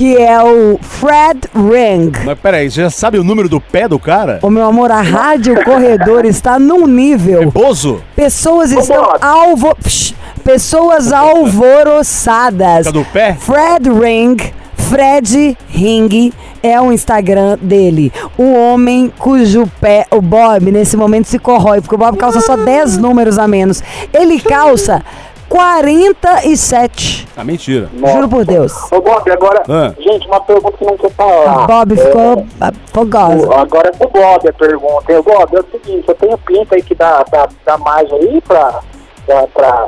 [0.00, 2.10] que é o Fred Ring.
[2.24, 4.38] Mas peraí, você já sabe o número do pé do cara?
[4.40, 7.50] Ô meu amor, a Rádio Corredor está num nível.
[7.50, 8.02] Bozo?
[8.16, 9.76] Pessoas estão alvo...
[9.76, 12.86] Psh, pessoas alvoroçadas.
[12.86, 13.34] Fica do pé?
[13.34, 14.38] Fred Ring,
[14.74, 16.32] Fred Ring
[16.62, 18.10] é o Instagram dele.
[18.38, 22.56] O homem cujo pé, o Bob, nesse momento se corrói, porque o Bob calça só
[22.56, 23.82] 10 números a menos.
[24.14, 25.02] Ele calça
[25.50, 27.26] 47.
[27.36, 27.88] Ah, mentira.
[28.12, 28.72] Juro por Deus.
[28.92, 29.92] Ô, Bob, agora, Ah.
[30.00, 31.66] gente, uma pergunta que não quer falar.
[31.66, 33.48] Bob ficou ah, fogosa.
[33.48, 35.12] O- Agora é pro Bob a pergunta.
[35.12, 38.40] Eu, Bob, é o seguinte, eu tenho pinta aí que dá, dá, dá mais aí
[38.46, 38.80] pra.
[39.26, 39.46] pra.
[39.48, 39.86] pra.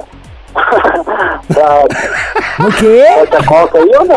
[1.48, 2.98] pra O quê?
[3.06, 4.16] essa coca aí ou não?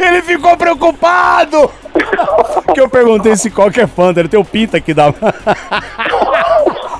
[0.00, 1.70] Ele ficou preocupado!
[2.72, 5.12] que eu perguntei se coca é Fanta, ele tem o pinta que dá.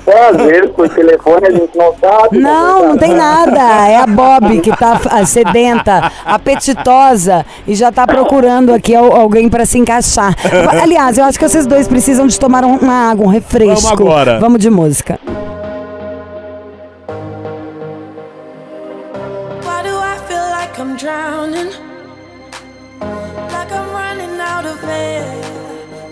[0.05, 2.37] É, às vezes por telefone a gente não sabe.
[2.37, 3.59] Não, não tem nada.
[3.89, 9.65] É a Bob que tá sedenta, apetitosa e já tá procurando aqui al- alguém pra
[9.65, 10.35] se encaixar.
[10.81, 13.75] Aliás, eu acho que vocês dois precisam de tomar um- uma água, um refresco.
[13.81, 14.39] Vamos agora.
[14.39, 15.17] Vamos de música.
[19.63, 21.71] Why do I feel like I'm drowning?
[23.51, 25.23] Like I'm running out of air.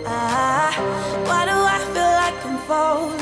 [0.06, 0.70] Ah,
[1.26, 3.21] why do I feel like I'm falling?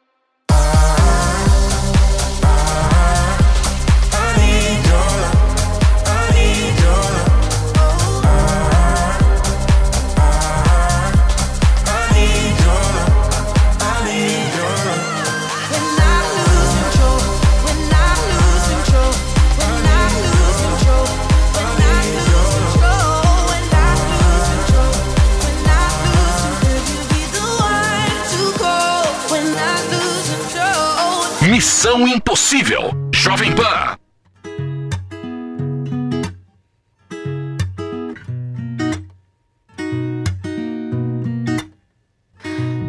[32.51, 32.91] Missão Impossível.
[33.13, 33.97] Jovem Pan.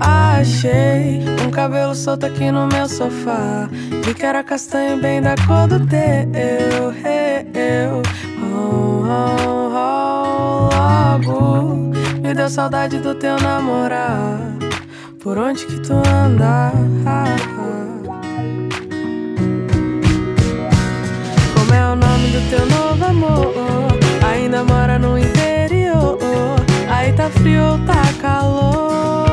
[0.01, 3.69] Achei um cabelo solto aqui no meu sofá.
[4.05, 6.01] Vi que era castanho bem da cor do teu.
[7.55, 8.03] Eu,
[8.43, 14.41] oh, oh, oh, logo me deu saudade do teu namorar.
[15.21, 16.73] Por onde que tu anda?
[22.53, 23.99] Teu novo amor?
[24.31, 26.19] Ainda mora no interior.
[26.87, 29.27] Aí tá frio tá calor?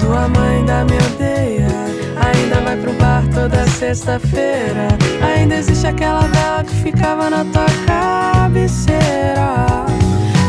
[0.00, 1.68] Tua mãe ainda me odeia.
[2.16, 4.88] Ainda vai pro bar toda sexta-feira.
[5.20, 9.84] Ainda existe aquela vela que ficava na tua cabeceira.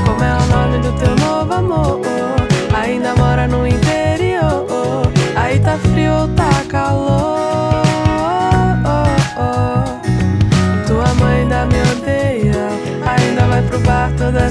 [0.05, 2.01] Como é o nome do teu novo amor?
[2.73, 5.11] Ainda mora no interior.
[5.35, 7.26] Aí tá frio tá calor?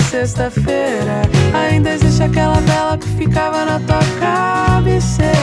[0.01, 1.23] Sexta-feira.
[1.55, 5.37] Ainda existe aquela vela que ficava na tua cabeceira.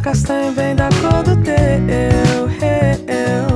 [0.00, 1.54] Castanho bem da cor do teu.
[3.08, 3.46] Eu,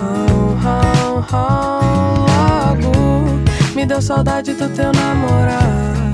[0.00, 3.40] oh, oh, oh, logo
[3.74, 6.12] me deu saudade do teu namorar.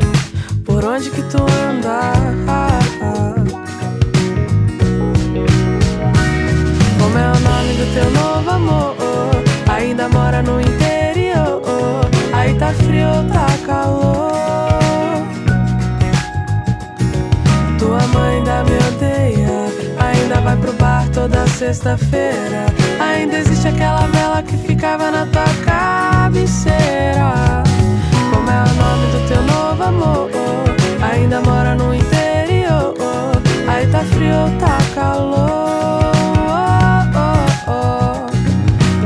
[0.64, 2.12] Por onde que tu anda?
[6.99, 8.97] Como é o nome do teu novo amor?
[9.68, 12.09] Ainda mora no interior.
[12.33, 14.72] Aí tá frio tá calor?
[20.43, 22.66] Vai pro bar toda sexta-feira.
[23.01, 27.62] Ainda existe aquela vela que ficava na tua cabeceira.
[28.32, 30.30] Como é o nome do teu novo amor?
[31.01, 32.95] Ainda mora no interior.
[33.68, 36.12] Aí tá frio tá calor?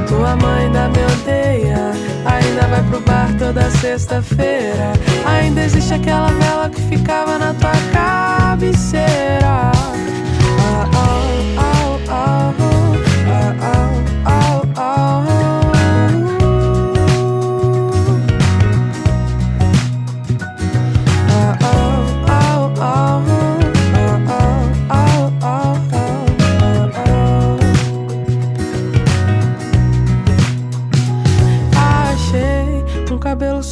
[0.08, 1.92] Tua mãe ainda me odeia.
[2.24, 4.92] Ainda vai pro bar toda sexta-feira.
[5.26, 9.75] Ainda existe aquela vela que ficava na tua cabeceira.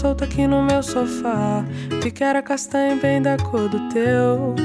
[0.04, 1.64] Solto aqui no meu sofá.
[2.02, 4.63] Vi que era castanho bem da cor do teu.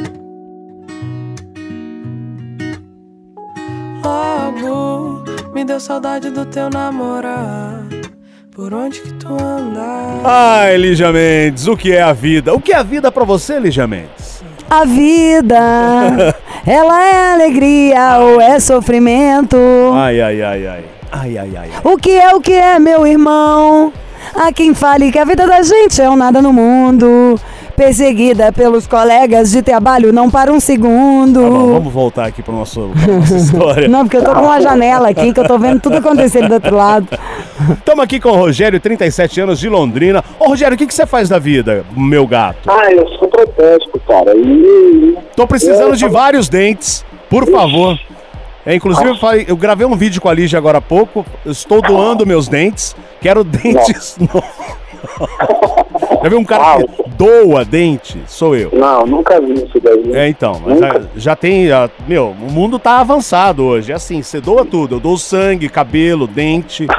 [5.70, 7.84] Deu saudade do teu namorar.
[8.56, 10.20] Por onde que tu anda?
[10.24, 12.56] Ai, Lígia Mendes, o que é a vida?
[12.56, 14.42] O que é a vida pra você, Lígia Mendes?
[14.68, 16.34] A vida,
[16.66, 19.58] ela é alegria ou é sofrimento?
[19.94, 20.86] Ai, ai, ai, ai.
[21.12, 21.70] Ai, ai, ai.
[21.72, 21.82] ai.
[21.84, 23.94] O que é o que é, meu irmão?
[24.34, 27.40] Há quem fale que a vida da gente é um nada no mundo.
[27.84, 31.42] Perseguida pelos colegas de trabalho, não para um segundo.
[31.42, 33.88] Tá bom, vamos voltar aqui para nosso pra nossa história.
[33.88, 36.56] Não, porque eu tô com uma janela aqui que eu tô vendo tudo acontecendo do
[36.56, 37.08] outro lado.
[37.78, 40.22] Estamos aqui com o Rogério, 37 anos, de Londrina.
[40.38, 42.70] Ô, Rogério, o que, que você faz da vida, meu gato?
[42.70, 44.36] Ah, eu sou protético, cara.
[44.36, 45.18] E.
[45.34, 47.98] Tô precisando Eu- de vários dentes, por favor.
[48.66, 51.26] É, inclusive, eu, falei- eu gravei um vídeo com a Lígia agora há pouco.
[51.46, 52.94] eu Estou doando meus dentes.
[53.22, 54.18] Quero dentes.
[56.22, 58.22] Já viu um cara que doa dente?
[58.28, 58.70] Sou eu.
[58.74, 60.12] Não, nunca vi isso daí.
[60.14, 61.72] É, então, mas já, já tem.
[61.72, 63.92] ah, Meu, o mundo tá avançado hoje.
[63.92, 64.96] É assim, você doa tudo.
[64.96, 66.88] Eu dou sangue, cabelo, dente.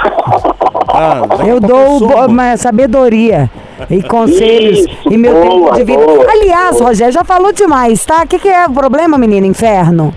[0.93, 3.49] Ah, Eu dou bo- uma sabedoria
[3.89, 6.05] e conselhos Isso, e meu boa, tempo de vida.
[6.05, 6.89] boa, Aliás, boa.
[6.89, 8.23] Rogério, já falou demais, tá?
[8.25, 10.13] O que, que é o problema, menino inferno?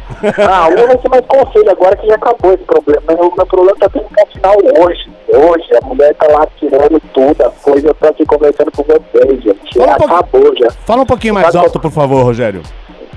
[0.49, 3.01] Ah, o meu vai ser mais conselho agora que já acabou esse problema.
[3.07, 5.07] Mas o meu problema tá tendo um final hoje.
[5.35, 9.41] Hoje, a mulher tá lá tirando tudo, a coisa, eu tô aqui conversando com vocês,
[9.43, 9.77] gente.
[9.79, 10.69] Fala um acabou já.
[10.85, 12.61] Fala um pouquinho mais alto, por favor, Rogério.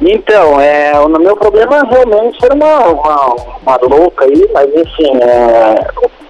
[0.01, 5.87] Então, é, o meu problema realmente era uma, uma, uma louca aí, mas enfim, é,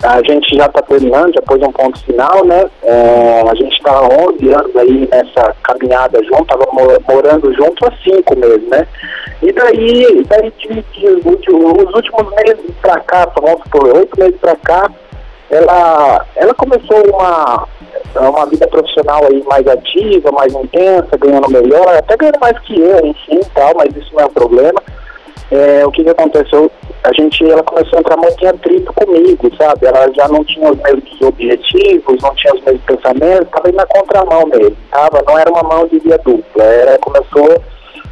[0.06, 2.64] a gente já está terminando, já pôs um ponto final, né?
[2.84, 7.84] É, a gente está há 11 anos aí nessa caminhada junto, tava mo- morando junto
[7.86, 8.86] há 5 meses, né?
[9.42, 14.16] E daí, daí de, de, os últimos- os últimos meses pra cá, vamos supor, 8
[14.20, 14.88] meses pra cá,
[15.50, 17.68] ela, ela começou uma,
[18.16, 23.06] uma vida profissional aí mais ativa, mais intensa, ganhando melhor, até ganhando mais que eu,
[23.06, 24.82] enfim, tal, mas isso não é um problema.
[25.50, 26.70] É, o que, que aconteceu?
[27.04, 29.86] A gente, ela começou a entrar muito em atrito comigo, sabe?
[29.86, 33.86] Ela já não tinha os mesmos objetivos, não tinha os mesmos pensamentos, estava indo na
[33.86, 35.22] contramão mesmo, tava?
[35.24, 37.62] Não era uma mão de via dupla, era, começou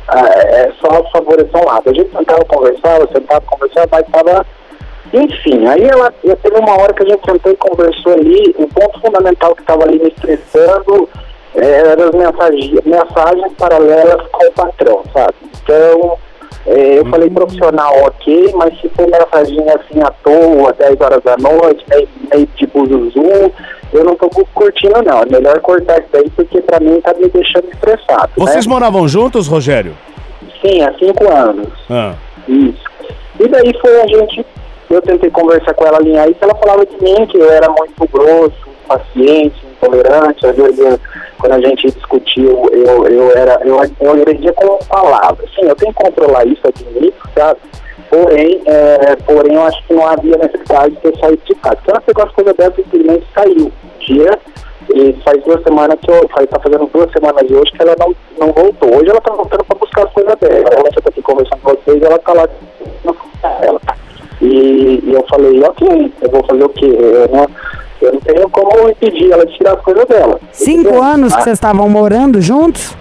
[0.06, 1.90] a, é, só favorecer um lado.
[1.90, 4.46] A gente tentava conversar, eu tentava conversar, mas estava
[5.12, 8.66] enfim, aí ela, eu teve uma hora que a gente sentou e conversou ali, o
[8.68, 11.08] ponto fundamental que estava ali me estressando
[11.54, 15.34] eh, eram as mensagens, mensagens paralelas com o patrão, sabe?
[15.62, 16.18] Então,
[16.66, 21.36] eh, eu falei profissional ok, mas se for mensagem assim à toa, 10 horas da
[21.36, 23.50] noite, meio, meio tipo zoom,
[23.92, 25.22] eu não tô curtindo não.
[25.22, 28.30] É melhor cortar isso daí porque pra mim tá me deixando estressado.
[28.36, 28.72] Vocês né?
[28.72, 29.96] moravam juntos, Rogério?
[30.60, 31.68] Sim, há cinco anos.
[31.88, 32.14] Ah.
[32.48, 32.84] Isso.
[33.38, 34.44] E daí foi a gente,
[34.90, 38.08] eu tentei conversar com ela alinhar isso, ela falava de mim que eu era muito
[38.10, 41.00] grosso, paciente, intolerante, às vezes
[41.38, 45.48] quando a gente discutiu, eu, eu era, eu, eu agredia com palavras.
[45.54, 47.60] Sim, eu tenho que controlar isso, admito, sabe?
[48.08, 51.78] Porém, é, porém, eu acho que não havia necessidade de eu sair de casa.
[51.82, 53.72] Então ela pegou as coisas dela e simplesmente saiu.
[54.00, 54.38] Dia,
[54.94, 57.96] e faz duas semanas que eu, faz, tá fazendo duas semanas de hoje que ela
[57.98, 58.96] não, não voltou.
[58.96, 60.68] Hoje ela tá voltando para buscar as coisas dela.
[60.72, 62.48] Ela tá aqui conversando com vocês, ela tá lá
[63.62, 63.80] ela.
[64.44, 66.86] E, e eu falei, ok, eu vou fazer o quê?
[66.86, 67.46] Eu não,
[68.02, 70.38] eu não tenho como impedir ela de tirar as coisas dela.
[70.52, 71.02] Cinco Entendeu?
[71.02, 72.96] anos que Ah, vocês estavam morando juntos?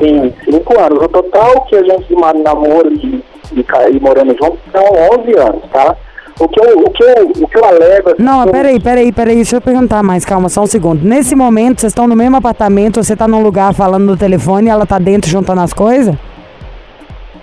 [0.00, 1.02] Sim, cinco anos.
[1.04, 3.22] O total que a gente ma- namoro e,
[3.52, 4.82] e, e morando juntos são
[5.20, 5.96] 11 anos, tá?
[6.40, 8.10] O que eu, o que eu, o que eu alego...
[8.12, 11.02] assim, Não, que eu- peraí, peraí, peraí, deixa eu perguntar mais, calma, só um segundo.
[11.04, 14.70] Nesse momento, vocês estão no mesmo apartamento, você tá num lugar falando no telefone e
[14.70, 16.14] ela tá dentro juntando as coisas?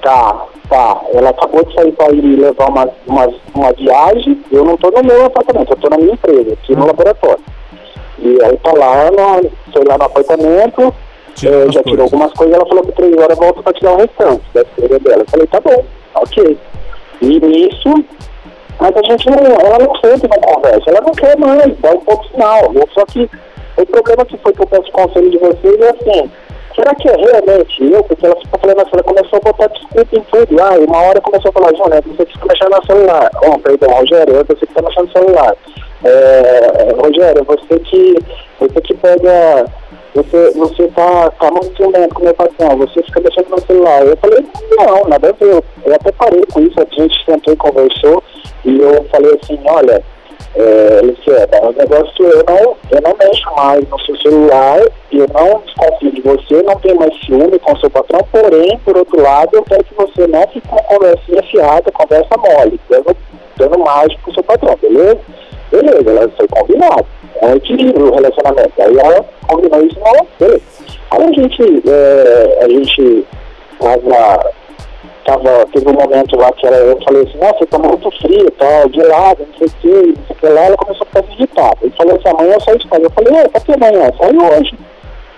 [0.01, 1.01] Tá, tá.
[1.13, 4.43] Ela acabou de sair para ir levar uma, uma, uma viagem.
[4.51, 7.43] Eu não tô no meu apartamento, eu tô na minha empresa, aqui no laboratório.
[8.19, 10.93] E aí tá lá, no, foi lá no apartamento,
[11.35, 13.97] Tirando eh, já tirou algumas coisas, ela falou que três horas volta para tirar o
[13.97, 15.21] restante da coisa dela.
[15.21, 15.85] Eu falei, tá bom,
[16.15, 16.57] ok.
[17.21, 18.05] E nisso,
[18.79, 21.91] mas a gente não, ela não senta e não conversa, ela não quer mais, dá
[21.91, 22.73] um ponto final.
[22.93, 23.29] Só que
[23.77, 26.31] o problema que foi que eu peço conselho de vocês é assim,
[26.75, 28.03] será que é realmente eu?
[28.03, 30.61] Porque ela ficou falando ela começou a botar desculpa em tudo.
[30.61, 33.31] Ah, e uma hora começou a falar, Júnior, você fica mexendo no celular.
[33.47, 35.55] Oh, perdão, Rogério, você que tá mexendo no celular.
[36.03, 38.15] É, Rogério, você que,
[38.59, 39.65] você que pega
[40.15, 44.05] você, você tá, tá muito ciumento com meu patrão, você fica deixando no celular.
[44.05, 44.45] Eu falei,
[44.77, 45.61] não, nada a ver.
[45.85, 48.23] Eu até parei com isso, a gente sentou e conversou,
[48.63, 50.01] e eu falei assim, olha,
[50.55, 54.79] é, Luciana, o negócio que eu não, eu não mexo mais no seu celular,
[55.11, 59.21] eu não desconfio de você, não tenho mais ciúme com seu patrão, porém, por outro
[59.21, 63.17] lado, eu quero que você não fique com conversinha fiada, conversa mole, dando,
[63.57, 65.19] dando mágico pro seu patrão, beleza?
[65.71, 67.05] Beleza, ela foi combinado.
[67.41, 68.73] É um equilíbrio o relacionamento.
[68.79, 70.61] Aí ela combinou isso, não, beleza.
[71.11, 73.25] Aí a gente, é, a gente
[73.79, 74.51] tava,
[75.25, 78.51] tava, teve um momento lá que ela, eu falei assim, nossa, você tá muito frio,
[78.51, 81.33] tá gelado, não sei o que, não sei o que lá, ela começou a ficar
[81.33, 81.77] irritada.
[81.81, 83.03] Ele falou assim, amanhã eu saio de casa.
[83.03, 84.11] Eu falei, é, pra que amanhã?
[84.17, 84.79] Sai hoje.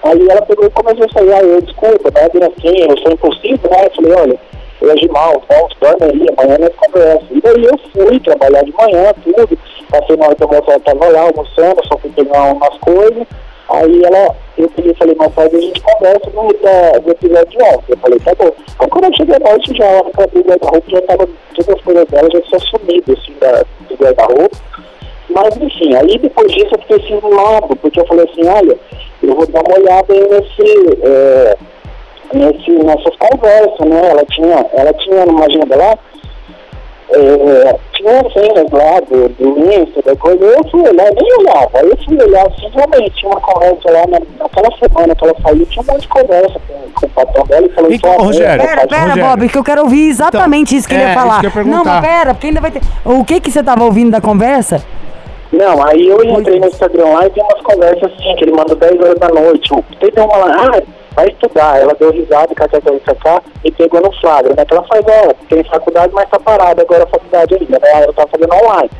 [0.04, 3.70] Aí ela pegou e começou a sair, aí eu, desculpa, né, assim, eu sou impossível,
[3.72, 3.86] né?
[3.86, 4.40] Eu falei, olha,
[4.82, 7.26] eu agi mal, vamos, dorme aí, amanhã nós conversa.
[7.32, 9.58] E daí eu fui trabalhar de manhã, tudo,
[9.90, 13.26] passei na hora que a moça tava lá almoçando, só fui pegar umas coisas,
[13.70, 17.50] Aí ela, eu peguei e falei, mas pai, a gente conversa no, da, do episódio
[17.50, 17.84] de ontem.
[17.90, 18.52] Eu falei, tá bom.
[18.80, 21.82] Aí quando eu cheguei à noite, já ela abriu o guarda-roupa, já tava, todas as
[21.82, 24.58] coisas dela já tinham sumido, assim, da, do guarda-roupa.
[25.30, 28.78] Mas enfim, aí depois disso eu fiquei simulado, porque eu falei assim, olha,
[29.22, 31.58] eu vou dar uma olhada nesse, é,
[32.34, 34.10] nesse, nessas conversas, né?
[34.10, 36.00] Ela tinha, ela tinha numa agenda lá,
[37.10, 41.98] é, tinha cenas lá do, do Insta, da coisa, eu fui olhar, nem olhava, eu
[42.06, 45.84] fui olhar assim, realmente tinha uma conversa lá na, naquela semana que ela saiu, tinha
[45.84, 48.66] um monte de conversa com, com o patrão dela e falou, E, "Sua ô, Rogério,
[48.66, 49.24] Pera, pera, Rogério.
[49.24, 51.40] Bob, que eu quero ouvir exatamente isso que ele é, ia isso falar.
[51.40, 52.82] que eu ia não, mas pera, porque ainda vai ter.
[53.06, 54.84] O que que você tava ouvindo da conversa?
[55.52, 58.76] Não, aí eu entrei no Instagram lá e tem umas conversas assim, que ele manda
[58.76, 59.70] 10 horas da noite.
[60.00, 60.82] Teve uma lá, ah,
[61.18, 61.82] vai estudar.
[61.82, 64.64] Ela deu risada, kkkk, e pegou no flagra, né?
[64.64, 68.04] Que ela faz, ó, tem faculdade, mas tá parada agora a faculdade ainda, né?
[68.04, 68.92] Ela tá fazendo online.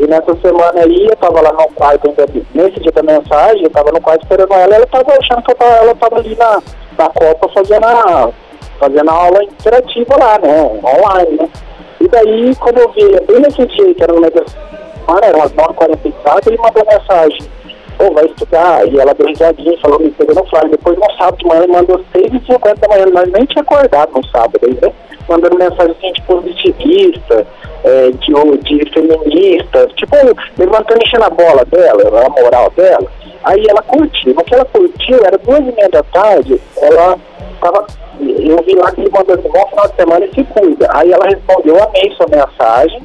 [0.00, 2.14] E nessa semana aí, eu tava lá no quarto,
[2.54, 5.72] nesse dia da mensagem, eu tava no quarto esperando ela, ela tava achando que tava,
[5.72, 6.62] ela tava ali na,
[6.96, 8.30] na Copa fazendo a,
[8.78, 10.62] fazendo a aula interativa lá, né?
[10.62, 11.48] Online, né?
[12.00, 15.36] E daí, quando eu vi, bem nesse dia, que era no meio da semana, era
[15.36, 17.50] umas 9h44, ele mandou mensagem,
[18.00, 18.86] ô, vai estudar.
[18.86, 20.70] E ela deu risadinha, falou, me pegou no flagra.
[20.70, 24.26] Depois, no sábado de manhã, ele mandou 6h50 da manhã, nós nem tinha acordado no
[24.26, 24.92] sábado, né?
[25.28, 27.46] Mandando mensagem assim, de positivista,
[27.84, 30.16] é, de, de feminista, tipo,
[30.58, 33.06] levantando, enchendo a bola dela, a moral dela.
[33.44, 34.34] Aí ela curtiu.
[34.34, 37.18] No que ela curtiu, era duas e meia da tarde, ela
[37.60, 37.86] tava.
[38.20, 40.88] Eu vi lá que ele mandou assim, bom final de semana e se cuida.
[40.92, 43.02] Aí ela respondeu, eu amei sua mensagem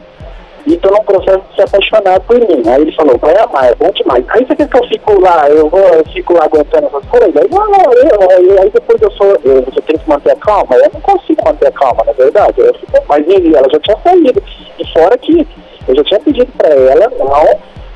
[0.66, 2.64] e tô num processo de se apaixonar por mim.
[2.68, 4.24] Aí ele falou, vai amar, é bom demais.
[4.30, 7.36] Aí você quer que eu fico lá, eu vou, eu fico lá aguentando essas coisas?
[7.38, 10.36] Aí, não, não, eu, eu- aí depois eu sou, eu, você tem que manter a
[10.38, 12.60] calma, eu não consigo manter a calma, na verdade.
[12.60, 14.42] Eu fico, mas ele, ela já tinha saído.
[14.80, 15.48] E fora que
[15.88, 17.34] eu já tinha pedido pra ela não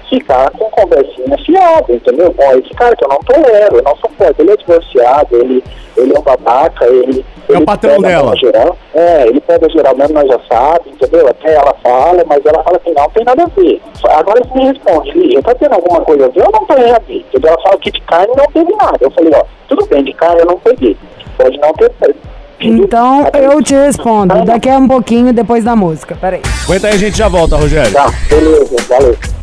[0.10, 2.34] ficar com conversinha fiada, entendeu?
[2.36, 5.64] Bom, esse cara que eu não tolero, eu não suporto, ele é divorciado, ele,
[5.96, 7.26] ele é um babaca, ele...
[7.48, 8.36] É o ele patrão pega dela.
[8.36, 11.28] geral, é, ele pega geral mesmo, nós já sabe, entendeu?
[11.28, 13.82] Até ela fala, mas ela fala que não tem nada a ver.
[14.04, 17.00] Agora você me responde, Lígia, tá tendo alguma coisa a ver ou não tem a
[17.00, 17.16] ver?
[17.16, 17.52] Entendeu?
[17.52, 18.98] Ela fala que de carne não teve nada.
[19.02, 20.96] Eu falei, ó, tudo bem, de carne eu não peguei.
[21.38, 22.20] Pode não ter pego.
[22.62, 26.18] Então eu te respondo daqui a um pouquinho depois da música.
[26.20, 26.42] Peraí.
[26.66, 27.94] Aguenta aí, a gente já volta, Rogério.
[27.94, 29.39] Tá, beleza, valeu.